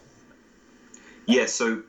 [1.25, 1.37] Yes.
[1.37, 1.83] Yeah, so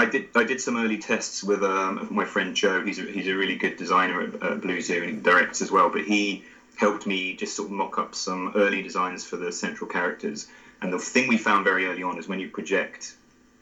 [0.00, 2.82] I did I did some early tests with um, my friend Joe.
[2.82, 5.90] He's a, he's a really good designer at, Blue Zoo and directs as well.
[5.90, 6.42] But he
[6.76, 10.48] helped me just sort of mock up some early designs for the central characters.
[10.80, 13.14] And the thing we found very early on is when you project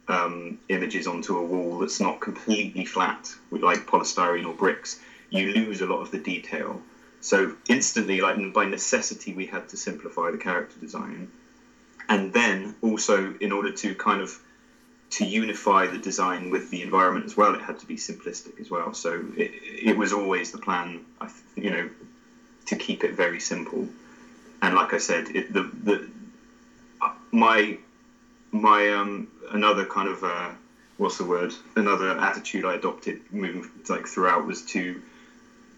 [0.06, 5.52] um, images onto a wall that's not completely flat with like polystyrene or bricks, you
[5.52, 6.80] lose a lot of the detail.
[7.20, 11.32] So instantly, like by necessity, we had to simplify the character design.
[12.08, 14.38] And then also, in order to kind of
[15.10, 18.70] to unify the design with the environment as well, it had to be simplistic as
[18.70, 18.92] well.
[18.92, 19.50] So it,
[19.82, 21.04] it was always the plan,
[21.56, 21.88] you know,
[22.66, 23.88] to keep it very simple.
[24.60, 26.08] And like I said, it, the the
[27.32, 27.78] my
[28.50, 30.50] my um another kind of uh,
[30.98, 31.54] what's the word?
[31.76, 35.00] Another attitude I adopted moving like throughout was to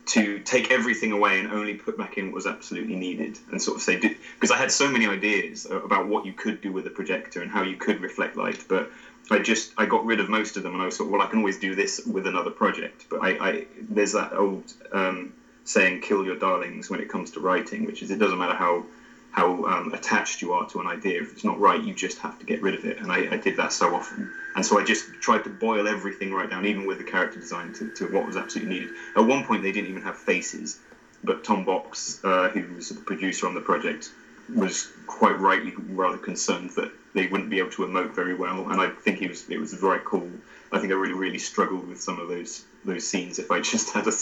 [0.07, 3.77] to take everything away and only put back in what was absolutely needed and sort
[3.77, 6.91] of say because I had so many ideas about what you could do with a
[6.91, 8.91] projector and how you could reflect light, but
[9.31, 11.39] I just I got rid of most of them, and I thought, well, I can
[11.39, 13.07] always do this with another project.
[13.09, 15.33] But I, I there's that old um,
[15.65, 18.85] saying, "Kill your darlings" when it comes to writing, which is it doesn't matter how
[19.31, 21.23] how um, attached you are to an idea.
[21.23, 22.99] If it's not right, you just have to get rid of it.
[22.99, 24.29] And I, I, did that so often.
[24.57, 27.73] And so I just tried to boil everything right down, even with the character design,
[27.75, 28.91] to, to what was absolutely needed.
[29.17, 30.81] At one point, they didn't even have faces.
[31.23, 34.11] but Tom Box, uh, who was the producer on the project,
[34.55, 38.81] was quite rightly rather concerned that they wouldn't be able to emote very well, and
[38.81, 40.31] I think he was it was very cool.
[40.73, 43.93] I think I really really struggled with some of those those scenes if I just
[43.93, 44.13] had a,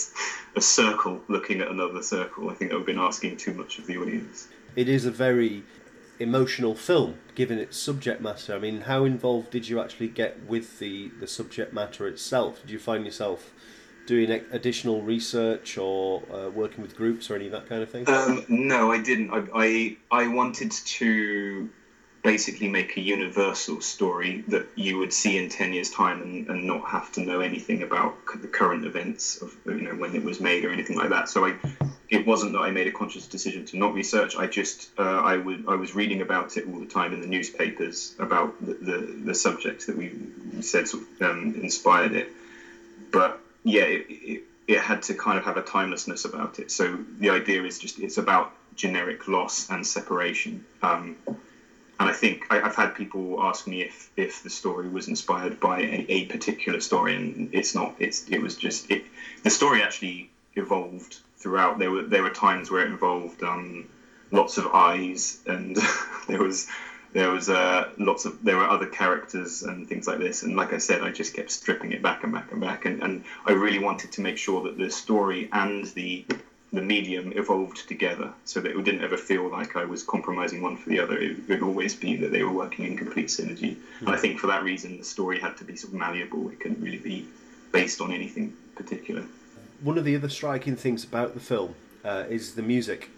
[0.55, 2.49] a circle looking at another circle.
[2.49, 4.47] I think I would have been asking too much of the audience.
[4.75, 5.63] It is a very
[6.19, 8.53] emotional film, given its subject matter.
[8.53, 12.61] I mean, how involved did you actually get with the, the subject matter itself?
[12.61, 13.53] Did you find yourself
[14.09, 18.09] doing additional research or uh, working with groups or any of that kind of thing?
[18.09, 19.29] Um, no, I didn't.
[19.29, 21.69] I, I, I wanted to
[22.23, 26.65] basically make a universal story that you would see in 10 years time and, and
[26.65, 30.41] not have to know anything about the current events of you know when it was
[30.41, 31.55] made or anything like that so i
[32.09, 35.37] it wasn't that i made a conscious decision to not research i just uh, i
[35.37, 38.97] would i was reading about it all the time in the newspapers about the the,
[39.27, 40.11] the subjects that we
[40.59, 42.27] said sort of, um, inspired it
[43.11, 46.97] but yeah it, it, it had to kind of have a timelessness about it so
[47.19, 51.15] the idea is just it's about generic loss and separation um,
[51.99, 55.59] and I think I, have had people ask me if if the story was inspired
[55.59, 57.95] by a, a, particular story, and it's not.
[57.99, 59.03] It's it was just it.
[59.43, 61.77] The story actually evolved throughout.
[61.77, 63.89] There were there were times where it involved um,
[64.31, 65.77] lots of eyes, and
[66.27, 66.67] there was
[67.13, 70.43] there was uh, lots of there were other characters and things like this.
[70.43, 73.01] And like I said, I just kept stripping it back and back and back, and,
[73.01, 76.25] and I really wanted to make sure that the story and the
[76.71, 80.77] the medium evolved together so that it didn't ever feel like I was compromising one
[80.77, 81.17] for the other.
[81.17, 83.75] It would always be that they were working in complete synergy.
[83.75, 84.01] Mm.
[84.01, 86.47] And I think for that reason, the story had to be sort of malleable.
[86.49, 87.27] It couldn't really be
[87.71, 89.23] based on anything particular.
[89.81, 91.73] One of the other striking things about the film
[92.05, 93.09] uh, is the music.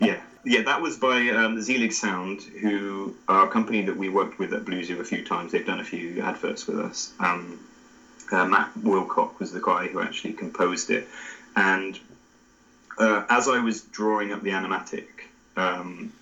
[0.00, 4.38] Yeah, yeah, that was by um, Zelig Sound, who are a company that we worked
[4.38, 5.52] with at Blue Zoo a few times.
[5.52, 7.12] They've done a few adverts with us.
[7.18, 7.58] Um,
[8.30, 11.06] uh, Matt Wilcock was the guy who actually composed it,
[11.56, 11.98] and
[12.98, 15.04] uh, as I was drawing up the animatic,
[15.56, 16.12] um,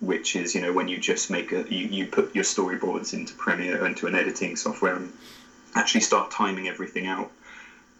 [0.00, 3.34] which is you know when you just make a you, you put your storyboards into
[3.34, 5.12] Premiere into an editing software and
[5.74, 7.30] actually start timing everything out.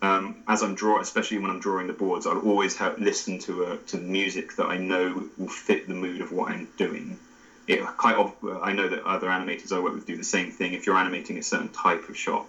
[0.02, 3.64] Um, as I'm drawing, especially when I'm drawing the boards, I'll always have listen to
[3.64, 7.18] a, to music that I know will fit the mood of what I'm doing.
[7.66, 10.74] It quite of, I know that other animators I work with do the same thing.
[10.74, 12.44] If you're animating a certain type of shot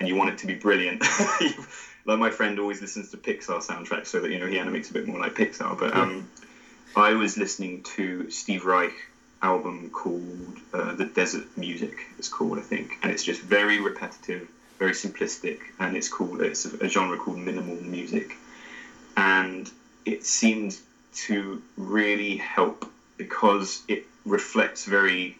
[0.00, 1.04] and you want it to be brilliant,
[2.06, 4.92] like my friend always listens to Pixar soundtracks so that you know he animates a
[4.92, 5.78] bit more like Pixar.
[5.78, 6.28] But um,
[6.96, 8.94] I was listening to Steve Reich
[9.42, 12.06] album called uh, The Desert Music.
[12.18, 16.64] It's called I think, and it's just very repetitive, very simplistic, and it's called it's
[16.64, 18.36] a, a genre called minimal music,
[19.16, 19.70] and
[20.04, 20.78] it seemed
[21.14, 25.36] to really help because it reflects very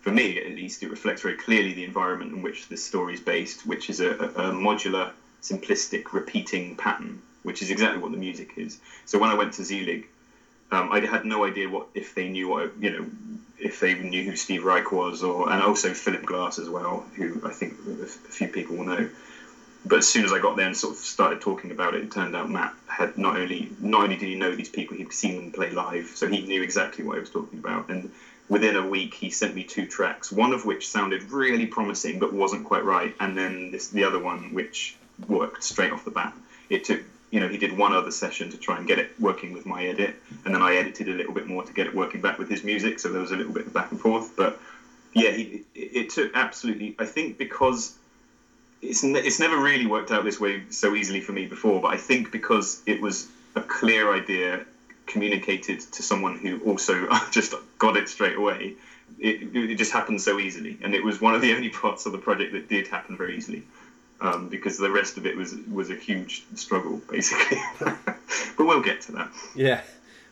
[0.00, 3.20] for me at least, it reflects very clearly the environment in which this story is
[3.20, 5.10] based, which is a, a, modular
[5.42, 8.78] simplistic repeating pattern, which is exactly what the music is.
[9.04, 10.08] So when I went to Zelig,
[10.72, 13.06] um, I had no idea what if they knew what you know
[13.58, 17.40] if they knew who Steve Reich was, or and also Philip Glass as well, who
[17.44, 19.08] I think a few people will know.
[19.84, 22.10] But as soon as I got there and sort of started talking about it, it
[22.10, 25.36] turned out Matt had not only not only did he know these people, he'd seen
[25.36, 27.88] them play live, so he knew exactly what I was talking about.
[27.88, 28.10] And
[28.48, 32.32] within a week, he sent me two tracks, one of which sounded really promising but
[32.32, 34.94] wasn't quite right, and then this the other one which
[35.28, 36.32] worked straight off the bat.
[36.68, 37.00] It took,
[37.30, 39.84] you know, he did one other session to try and get it working with my
[39.84, 42.48] edit, and then I edited a little bit more to get it working back with
[42.48, 42.98] his music.
[42.98, 44.32] So there was a little bit of back and forth.
[44.36, 44.58] But
[45.14, 46.94] yeah, he, it, took absolutely.
[46.98, 47.96] I think because
[48.82, 51.88] it's ne- it's never really worked out this way so easily for me before, but
[51.88, 54.64] I think because it was a clear idea
[55.06, 58.74] communicated to someone who also just got it straight away.
[59.18, 62.12] It, it just happened so easily, and it was one of the only parts of
[62.12, 63.62] the project that did happen very easily
[64.20, 67.58] um, because the rest of it was was a huge struggle, basically.
[67.78, 68.18] but
[68.58, 69.30] we'll get to that.
[69.54, 69.82] Yeah.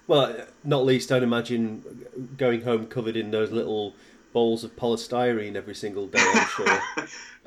[0.06, 3.94] Well, not least, I'd imagine going home covered in those little
[4.32, 6.18] balls of polystyrene every single day.
[6.20, 6.82] I'm sure.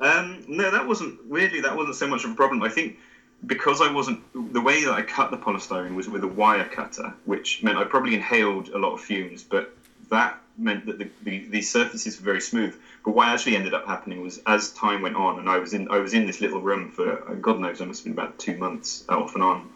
[0.00, 1.60] um, no, that wasn't weirdly.
[1.60, 2.62] That wasn't so much of a problem.
[2.62, 2.98] I think
[3.46, 4.22] because I wasn't
[4.52, 7.84] the way that I cut the polystyrene was with a wire cutter, which meant I
[7.84, 9.74] probably inhaled a lot of fumes, but
[10.12, 12.76] that meant that the, the, the surfaces were very smooth.
[13.04, 15.88] But what actually ended up happening was, as time went on, and I was in
[15.90, 18.38] I was in this little room for uh, God knows, I must have been about
[18.38, 19.70] two months uh, off and on.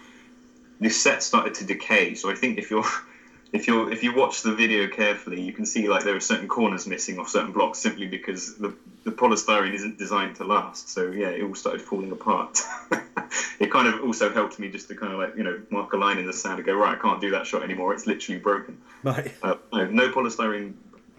[0.79, 2.15] This set started to decay.
[2.15, 2.85] So I think if you're
[3.53, 6.49] if you if you watch the video carefully, you can see like there are certain
[6.49, 8.73] corners missing off certain blocks simply because the,
[9.05, 10.91] the polystyrene isn't designed to last.
[10.91, 12.61] So yeah, it all started falling apart.
[13.61, 15.97] it kind of also helped me just to kind of like you know mark a
[15.97, 17.95] line in the sand and go right, I can't do that shot anymore.
[17.95, 18.79] It's literally broken.
[19.03, 19.35] Right.
[19.43, 20.75] Uh, no, no polystyrene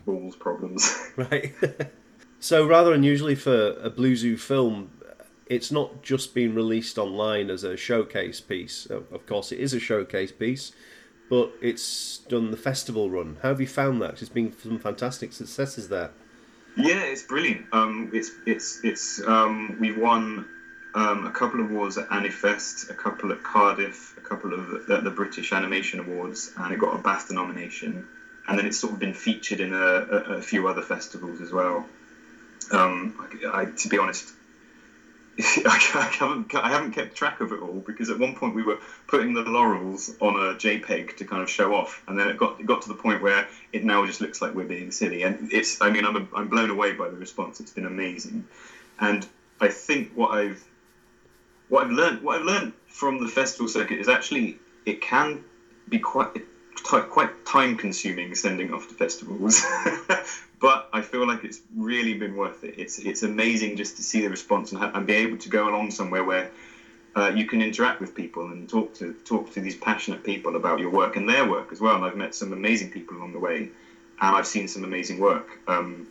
[0.05, 1.11] balls problems.
[1.15, 1.53] right.
[2.39, 4.91] so rather unusually for a Blue Zoo film,
[5.45, 8.85] it's not just been released online as a showcase piece.
[8.87, 10.71] Of course, it is a showcase piece,
[11.29, 13.37] but it's done the festival run.
[13.41, 14.21] How have you found that?
[14.21, 16.11] It's been some fantastic successes there.
[16.75, 17.65] Yeah, it's brilliant.
[17.71, 20.47] Um, it's it's it's um, we won
[20.97, 24.97] um, a couple of awards at Anifest, a couple at Cardiff, a couple of the,
[24.97, 28.07] the British Animation Awards, and it got a BAFTA nomination.
[28.47, 31.51] And then it's sort of been featured in a, a, a few other festivals as
[31.51, 31.85] well.
[32.71, 33.13] Um,
[33.45, 34.33] I, I, to be honest,
[35.39, 38.79] I haven't I haven't kept track of it all because at one point we were
[39.05, 42.59] putting the laurels on a JPEG to kind of show off, and then it got
[42.59, 45.53] it got to the point where it now just looks like we're being silly, and
[45.53, 47.59] it's I mean I'm I'm blown away by the response.
[47.59, 48.47] It's been amazing,
[48.99, 49.27] and
[49.61, 50.66] I think what I've
[51.69, 55.43] what I've learned what I've learned from the festival circuit is actually it can
[55.89, 56.29] be quite
[56.83, 59.65] quite time consuming sending off to festivals
[60.59, 62.75] but I feel like it's really been worth it.
[62.77, 65.91] It's it's amazing just to see the response and, and be able to go along
[65.91, 66.49] somewhere where
[67.15, 70.79] uh, you can interact with people and talk to talk to these passionate people about
[70.79, 71.95] your work and their work as well.
[71.95, 73.71] And I've met some amazing people along the way, and
[74.19, 75.59] I've seen some amazing work.
[75.67, 76.07] Um,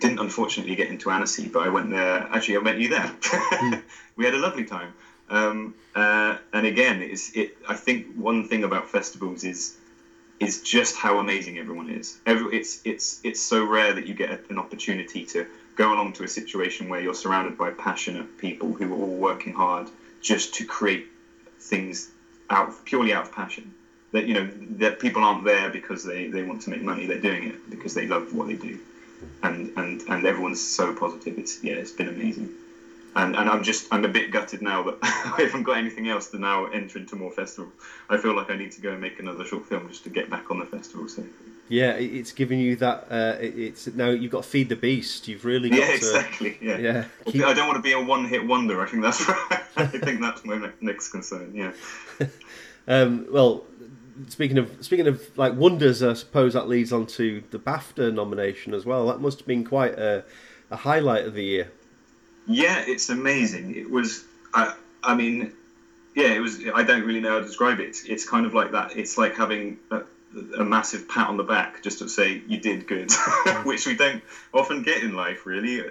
[0.00, 2.28] didn't unfortunately get into Annecy, but I went there.
[2.30, 3.10] Actually, I met you there.
[4.16, 4.92] we had a lovely time.
[5.30, 7.56] Um, uh, and again, it's it.
[7.68, 9.76] I think one thing about festivals is
[10.40, 12.18] is just how amazing everyone is.
[12.24, 16.12] Every, it's it's it's so rare that you get a, an opportunity to go along
[16.14, 19.88] to a situation where you're surrounded by passionate people who are all working hard
[20.20, 21.06] just to create
[21.60, 22.08] things
[22.50, 23.72] out purely out of passion.
[24.12, 27.06] That you know that people aren't there because they, they want to make money.
[27.06, 28.78] They're doing it because they love what they do,
[29.42, 31.38] and and and everyone's so positive.
[31.38, 32.50] It's yeah, it's been amazing
[33.16, 36.28] and and I'm just I'm a bit gutted now that I haven't got anything else
[36.30, 37.72] to now enter into more festivals.
[38.08, 40.30] I feel like I need to go and make another short film just to get
[40.30, 41.06] back on the festival.
[41.70, 43.06] Yeah, it's giving you that.
[43.10, 45.28] Uh, it's now you've got to feed the beast.
[45.28, 45.94] You've really got Yeah, to.
[45.94, 46.58] exactly.
[46.62, 46.78] Yeah.
[46.78, 48.80] Yeah, keep- I don't want to be a one-hit wonder.
[48.80, 49.22] I think that's
[49.76, 51.52] I think that's my next concern.
[51.54, 51.72] Yeah.
[52.90, 53.64] Um, well,
[54.28, 58.74] speaking of speaking of like wonders, I suppose that leads on to the BAFTA nomination
[58.74, 59.06] as well.
[59.06, 60.24] That must have been quite a,
[60.70, 61.70] a highlight of the year.
[62.46, 63.74] Yeah, it's amazing.
[63.76, 64.24] It was.
[64.54, 64.74] I.
[65.02, 65.52] I mean,
[66.14, 66.60] yeah, it was.
[66.74, 67.98] I don't really know how to describe it.
[68.06, 68.96] It's, kind of like that.
[68.96, 70.02] It's like having a,
[70.58, 73.12] a massive pat on the back just to say you did good,
[73.64, 75.82] which we don't often get in life, really,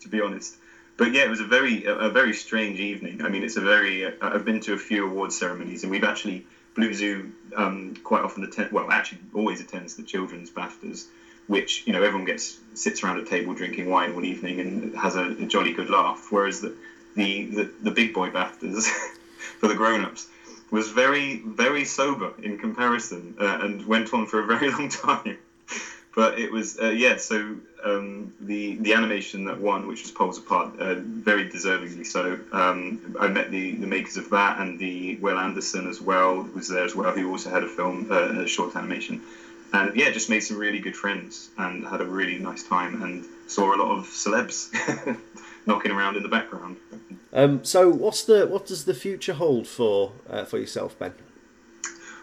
[0.00, 0.56] to be honest.
[0.96, 3.22] But yeah, it was a very a, a very strange evening.
[3.22, 4.06] I mean, it's a very.
[4.06, 6.46] Uh, I've been to a few award ceremonies, and we've actually
[6.76, 8.70] Blue Zoo um, quite often attend.
[8.70, 11.06] Well, actually, always attends the children's BAFTAs
[11.46, 15.16] which you know everyone gets sits around a table drinking wine one evening and has
[15.16, 16.26] a, a jolly good laugh.
[16.30, 16.74] Whereas the
[17.14, 18.88] the, the, the big boy BAFTAs
[19.58, 20.28] for the grown-ups
[20.70, 25.38] was very very sober in comparison uh, and went on for a very long time.
[26.16, 27.18] But it was uh, yeah.
[27.18, 32.40] So um, the the animation that won, which was Poles Apart, uh, very deservingly so.
[32.50, 36.68] Um, I met the, the makers of that and the Will Anderson as well was
[36.68, 39.22] there as well, who also had a film, uh, a short animation
[39.72, 43.24] and yeah, just made some really good friends and had a really nice time and
[43.46, 44.70] saw a lot of celebs
[45.66, 46.76] knocking around in the background.
[47.32, 51.14] Um, so, what's the what does the future hold for uh, for yourself, Ben?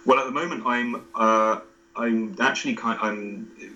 [0.05, 1.61] Well, at the moment, I'm uh,
[1.95, 3.75] I'm actually kind I'm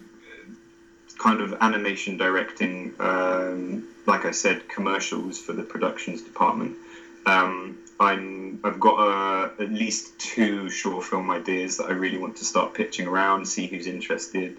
[1.17, 6.75] kind of animation directing, um, like I said, commercials for the productions department.
[7.25, 12.37] Um, I'm I've got uh, at least two short film ideas that I really want
[12.37, 14.57] to start pitching around, see who's interested,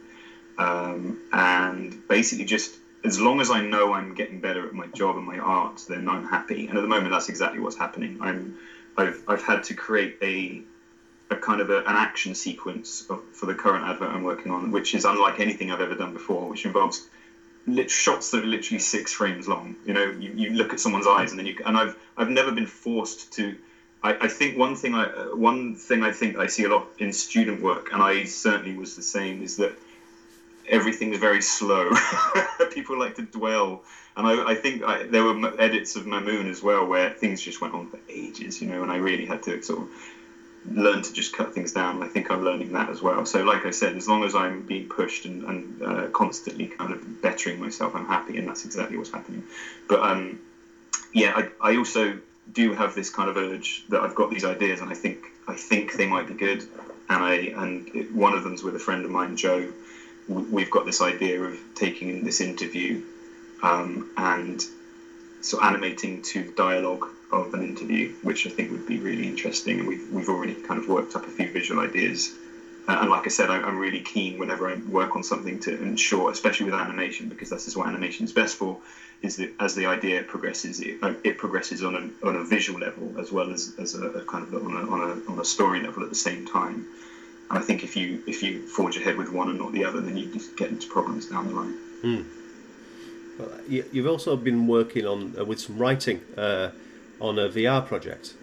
[0.58, 5.16] um, and basically just as long as I know I'm getting better at my job
[5.16, 6.66] and my art, then I'm happy.
[6.66, 8.18] And at the moment, that's exactly what's happening.
[8.20, 8.56] I'm
[8.96, 10.62] I've I've had to create a
[11.30, 14.70] a kind of a, an action sequence of, for the current advert I'm working on,
[14.70, 17.06] which is unlike anything I've ever done before, which involves
[17.66, 19.76] lit- shots that are literally six frames long.
[19.84, 22.52] You know, you, you look at someone's eyes, and then you and I've I've never
[22.52, 23.56] been forced to.
[24.02, 27.12] I, I think one thing I one thing I think I see a lot in
[27.12, 29.72] student work, and I certainly was the same, is that
[30.68, 31.92] everything is very slow.
[32.70, 33.82] People like to dwell,
[34.16, 37.60] and I, I think I, there were edits of Mamoon as well where things just
[37.60, 39.88] went on for ages, you know, and I really had to sort of
[40.74, 42.02] learn to just cut things down.
[42.02, 43.24] I think I'm learning that as well.
[43.24, 46.92] So, like I said, as long as I'm being pushed and, and uh, constantly kind
[46.92, 49.44] of bettering myself, I'm happy, and that's exactly what's happening.
[49.88, 50.38] But um,
[51.12, 52.18] yeah, I, I also
[52.52, 55.54] do have this kind of urge that I've got these ideas, and I think I
[55.54, 56.64] think they might be good.
[57.08, 59.68] And I and it, one of them's with a friend of mine, Joe.
[60.28, 63.00] We've got this idea of taking this interview
[63.62, 64.62] um, and
[65.40, 69.80] so animating to dialogue of an interview, which I think would be really interesting.
[69.80, 72.34] And we've, we've already kind of worked up a few visual ideas
[72.88, 75.70] Uh, and like I said, I, I'm really keen whenever I work on something to
[75.82, 78.78] ensure, especially with animation, because this is what animation is best for,
[79.20, 82.80] is that as the idea progresses, it, uh, it progresses on a, on a visual
[82.80, 85.44] level as well as, as a, a kind of on a, on, a, on a
[85.44, 86.86] story level at the same time.
[87.50, 90.00] And I think if you if you forge ahead with one and not the other,
[90.00, 91.74] then you just get into problems down the line.
[93.38, 96.70] Well, you, you've also been working on uh, with some writing uh,
[97.20, 98.34] on a VR project.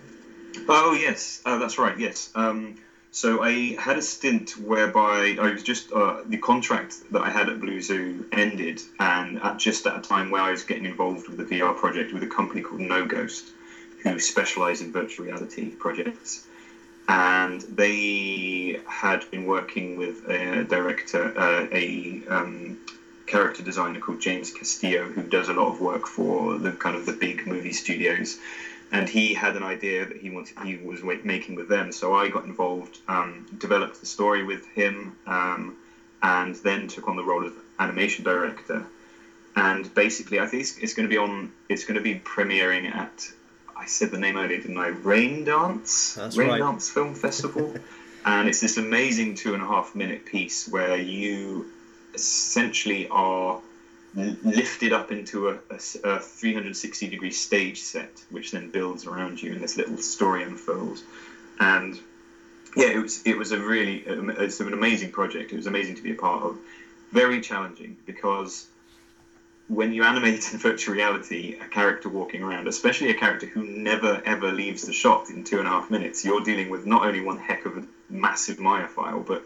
[0.68, 1.98] Oh yes, uh, that's right.
[1.98, 2.30] Yes.
[2.36, 2.78] Um,
[3.12, 7.48] so I had a stint whereby I was just uh, the contract that I had
[7.48, 11.30] at Blue Zoo ended, and at just at a time where I was getting involved
[11.30, 13.52] with a VR project with a company called No Ghost,
[14.04, 16.46] who specialise in virtual reality projects,
[17.08, 22.78] and they had been working with a director, uh, a um,
[23.26, 27.06] character designer called James Castillo, who does a lot of work for the kind of
[27.06, 28.38] the big movie studios.
[28.92, 31.92] And he had an idea that he wanted he was making with them.
[31.92, 35.76] So i got involved um, developed the story with him um,
[36.22, 38.86] and then took on the role of animation director.
[39.56, 42.94] And basically i think it's, it's going to be on it's going to be premiering
[42.94, 43.32] at
[43.76, 44.92] i said the name earlier didn't i?
[44.92, 46.16] Raindance?
[46.16, 46.60] That's rain right.
[46.60, 47.74] dance film festival.
[48.26, 51.72] And it's this amazing two and a half minute piece where you
[52.16, 53.60] essentially are
[54.16, 55.58] lifted up into a
[56.04, 61.04] a 360 degree stage set, which then builds around you, and this little story unfolds.
[61.60, 62.00] And
[62.76, 65.52] yeah, it was it was a really um, it's an amazing project.
[65.52, 66.58] It was amazing to be a part of.
[67.12, 68.66] Very challenging because
[69.68, 74.22] when you animate in virtual reality a character walking around, especially a character who never
[74.26, 77.22] ever leaves the shot in two and a half minutes, you're dealing with not only
[77.22, 79.44] one heck of a massive Maya file, but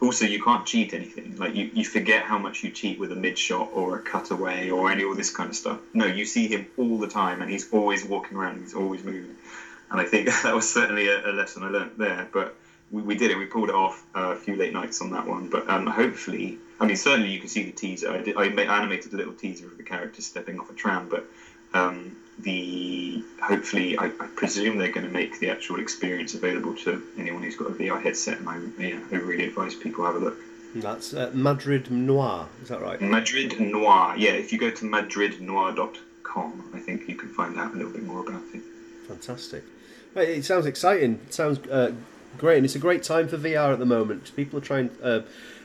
[0.00, 1.36] also you can't cheat anything.
[1.36, 4.70] Like you, you forget how much you cheat with a mid shot or a cutaway
[4.70, 5.80] or any all this kind of stuff.
[5.94, 9.36] No, you see him all the time and he's always walking around, he's always moving.
[9.90, 12.28] And I think that was certainly a, a lesson I learnt there.
[12.32, 12.56] But
[12.90, 13.38] we, we did it.
[13.38, 15.48] We pulled it off uh, a few late nights on that one.
[15.48, 18.10] But um, hopefully, I mean, certainly you can see the teaser.
[18.10, 21.08] I, did, I animated a little teaser of the character stepping off a tram.
[21.08, 21.26] But
[21.72, 27.02] um, the hopefully, I, I presume they're going to make the actual experience available to
[27.18, 28.38] anyone who's got a VR headset.
[28.38, 30.38] And I, yeah, I really advise people have a look.
[30.74, 33.00] That's uh, Madrid Noir, is that right?
[33.00, 34.14] Madrid Noir.
[34.16, 38.02] Yeah, if you go to madridnoir.com, I think you can find out a little bit
[38.02, 38.62] more about it.
[39.08, 39.64] Fantastic.
[40.14, 41.20] Well, It sounds exciting.
[41.26, 41.92] It sounds uh,
[42.36, 44.34] great, and it's a great time for VR at the moment.
[44.36, 45.22] People are trying, uh,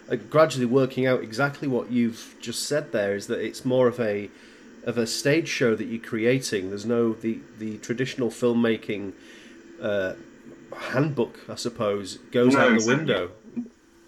[0.10, 2.93] uh, gradually working out exactly what you've just said.
[2.93, 4.30] There is that it's more of a
[4.83, 6.69] of a stage show that you're creating.
[6.69, 9.13] There's no the the traditional filmmaking
[9.81, 10.13] uh,
[10.75, 13.31] handbook, I suppose, goes No, out the window.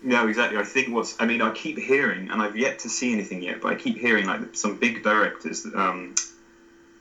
[0.05, 0.57] No, exactly.
[0.57, 1.15] I think what's.
[1.21, 3.97] I mean, I keep hearing, and I've yet to see anything yet, but I keep
[3.97, 5.63] hearing like some big directors.
[5.63, 6.15] that, Um,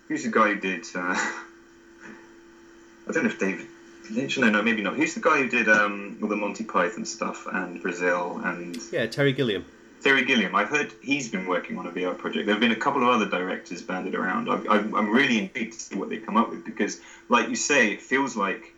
[0.09, 0.86] who's the guy who did?
[0.94, 1.15] Uh,
[3.09, 3.66] I don't know if David
[4.11, 4.39] Lynch.
[4.39, 4.94] No, no, maybe not.
[4.94, 9.07] Who's the guy who did um, all the Monty Python stuff and Brazil and Yeah,
[9.07, 9.65] Terry Gilliam.
[10.03, 10.55] Terry Gilliam?
[10.55, 12.47] I've heard he's been working on a VR project.
[12.47, 14.49] There have been a couple of other directors banded around.
[14.49, 17.93] I, I'm really intrigued to see what they come up with because, like you say,
[17.93, 18.74] it feels like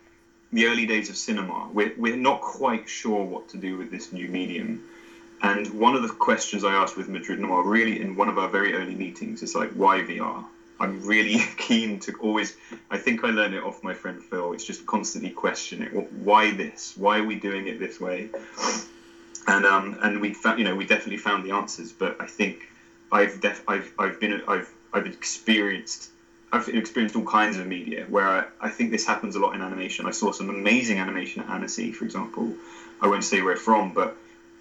[0.53, 1.69] the early days of cinema.
[1.73, 4.83] We're, we're not quite sure what to do with this new medium.
[5.41, 8.47] And one of the questions I asked with Madrid Noir, really in one of our
[8.47, 10.45] very early meetings, is like, why VR?
[10.79, 12.55] I'm really keen to always.
[12.89, 14.53] I think I learned it off my friend Phil.
[14.53, 16.11] It's just constantly question it.
[16.13, 16.95] Why this?
[16.97, 18.29] Why are we doing it this way?
[19.47, 21.91] And um, and we found, you know, we definitely found the answers.
[21.91, 22.67] But I think
[23.11, 26.09] I've def- I've I've been I've I've experienced
[26.51, 29.61] I've experienced all kinds of media where I, I think this happens a lot in
[29.61, 30.05] animation.
[30.05, 32.53] I saw some amazing animation at Annecy, for example.
[33.01, 34.15] I won't say where from, but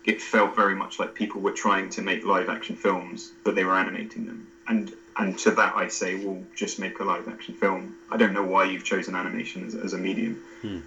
[0.05, 3.65] it felt very much like people were trying to make live action films, but they
[3.65, 4.47] were animating them.
[4.67, 7.95] And and to that I say, well, just make a live action film.
[8.11, 10.37] I don't know why you've chosen animation as, as a medium.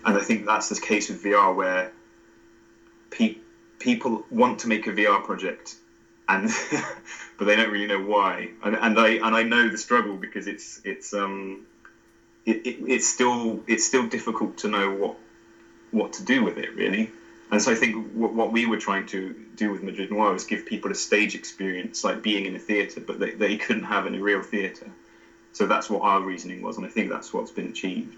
[0.05, 1.89] And I think that's the case with VR, where
[3.09, 3.35] pe-
[3.87, 5.77] people want to make a VR project,
[6.27, 6.49] and
[7.37, 8.49] but they don't really know why.
[8.61, 11.65] And, and I and I know the struggle because it's it's um
[12.45, 15.15] it, it, it's still it's still difficult to know what
[15.91, 17.09] what to do with it really.
[17.49, 20.43] And so I think what, what we were trying to do with Madrid Noir was
[20.43, 24.05] give people a stage experience, like being in a theatre, but they, they couldn't have
[24.05, 24.91] in a real theatre.
[25.53, 28.17] So that's what our reasoning was, and I think that's what's been achieved.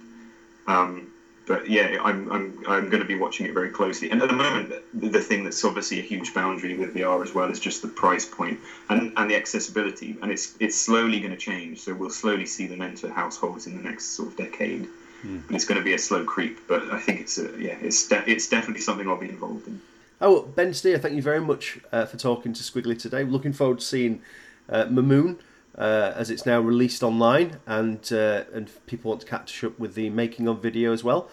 [0.66, 1.12] Um,
[1.50, 4.12] but yeah, I'm, I'm, I'm going to be watching it very closely.
[4.12, 7.50] And at the moment, the, thing that's obviously a huge boundary with VR as well
[7.50, 8.60] is just the price point
[8.90, 10.16] and, and the accessibility.
[10.22, 11.80] And it's it's slowly going to change.
[11.80, 14.88] So we'll slowly see them enter households in the next sort of decade.
[15.24, 16.60] But it's going to be a slow creep.
[16.68, 19.82] But I think it's a, yeah, it's de- it's definitely something I'll be involved in.
[20.22, 23.24] Oh, Ben Steer, thank you very much uh, for talking to Skwigly today.
[23.24, 24.22] Looking forward to seeing
[24.70, 25.40] uh, Mamoon
[25.80, 29.96] uh, as it's now released online, and uh, and people want to catch up with
[29.96, 31.30] the making of video as well.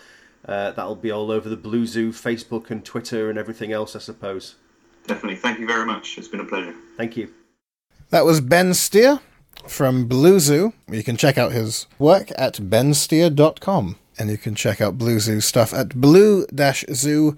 [0.47, 3.99] uh, that'll be all over the Blue Zoo Facebook and Twitter and everything else, I
[3.99, 4.55] suppose.
[5.07, 5.37] Definitely.
[5.37, 6.17] Thank you very much.
[6.19, 6.75] It's been a pleasure.
[6.97, 7.33] Thank you.
[8.11, 9.21] That was Ben Steer
[9.67, 10.73] from Blue Zoo.
[10.89, 13.97] You can check out his work at bensteer.com.
[14.19, 17.37] And you can check out Blue Zoo stuff at blue-zoo.co.uk.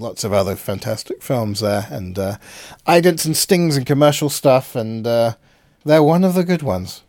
[0.00, 2.36] Lots of other fantastic films there, and uh,
[2.86, 5.34] idents and stings and commercial stuff, and uh,
[5.84, 7.02] they're one of the good ones.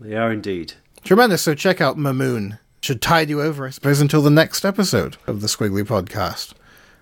[0.00, 0.74] They are indeed.
[1.04, 1.42] Tremendous.
[1.42, 2.58] So check out Mamoon.
[2.82, 6.54] Should tide you over, I suppose, until the next episode of the Skwigly Podcast.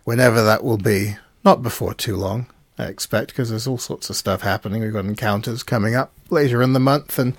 [0.04, 1.16] Whenever that will be.
[1.44, 2.46] Not before too long,
[2.76, 4.82] I expect, because there's all sorts of stuff happening.
[4.82, 7.36] We've got encounters coming up later in the month and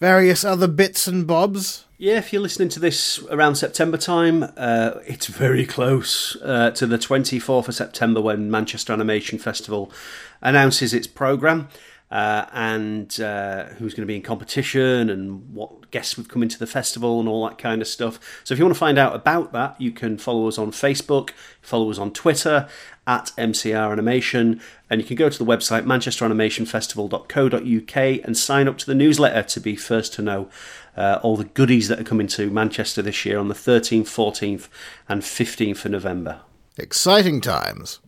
[0.00, 1.84] various other bits and bobs.
[1.98, 6.86] Yeah, if you're listening to this around September time, uh, it's very close uh, to
[6.86, 9.92] the 24th of September when Manchester Animation Festival
[10.40, 11.68] announces its programme.
[12.10, 16.58] Uh, and uh, who's going to be in competition and what guests would come into
[16.58, 18.18] the festival and all that kind of stuff.
[18.44, 21.32] So if you want to find out about that, you can follow us on Facebook,
[21.60, 22.66] follow us on Twitter
[23.06, 28.86] at MCR Animation, and you can go to the website manchesteranimationfestival.co.uk and sign up to
[28.86, 30.48] the newsletter to be first to know
[30.96, 34.68] uh, all the goodies that are coming to Manchester this year on the 13th, 14th,
[35.08, 36.40] and 15th of November.
[36.76, 38.00] Exciting times.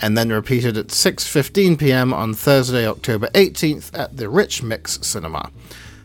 [0.00, 2.14] and then repeated at 6:15 p.m.
[2.14, 5.50] on Thursday, October 18th at the Rich Mix Cinema.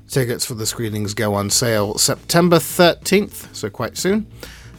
[0.10, 4.28] Tickets for the screenings go on sale September 13th, so quite soon.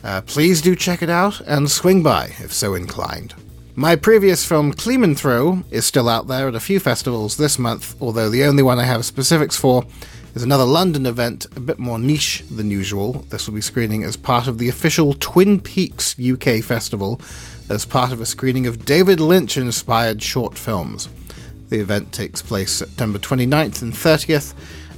[0.05, 3.35] Uh, please do check it out and swing by if so inclined.
[3.75, 8.29] My previous film, Throw, is still out there at a few festivals this month, although
[8.29, 9.85] the only one I have specifics for
[10.35, 13.25] is another London event, a bit more niche than usual.
[13.31, 17.21] This will be screening as part of the official Twin Peaks UK Festival,
[17.69, 21.09] as part of a screening of David Lynch inspired short films.
[21.69, 24.55] The event takes place September 29th and 30th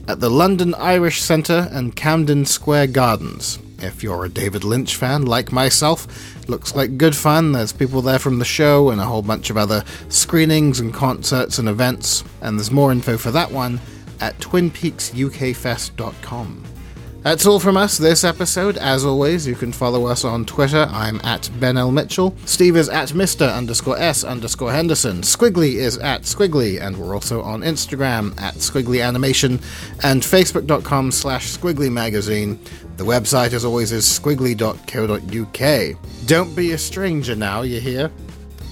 [0.08, 3.58] at the London Irish Centre and Camden Square Gardens.
[3.78, 6.06] If you're a David Lynch fan like myself,
[6.48, 7.52] looks like good fun.
[7.52, 11.58] There's people there from the show and a whole bunch of other screenings and concerts
[11.58, 12.24] and events.
[12.42, 13.80] And there's more info for that one
[14.20, 16.64] at twinpeaksukfest.com.
[17.22, 18.78] That's all from us this episode.
[18.78, 20.88] As always, you can follow us on Twitter.
[20.90, 21.90] I'm at Ben L.
[21.90, 22.34] Mitchell.
[22.46, 23.54] Steve is at Mr.
[23.54, 25.20] underscore S underscore Henderson.
[25.20, 29.60] Skwigly is at Skwigly, and we're also on Instagram at Skwigly Animation
[30.02, 32.58] and Facebook.com slash Skwigly Magazine.
[32.96, 35.96] The website, as always, is skwigly.co.uk.
[36.26, 38.10] Don't be a stranger now, you hear?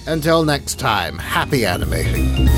[0.07, 2.49] Until next time, happy animating.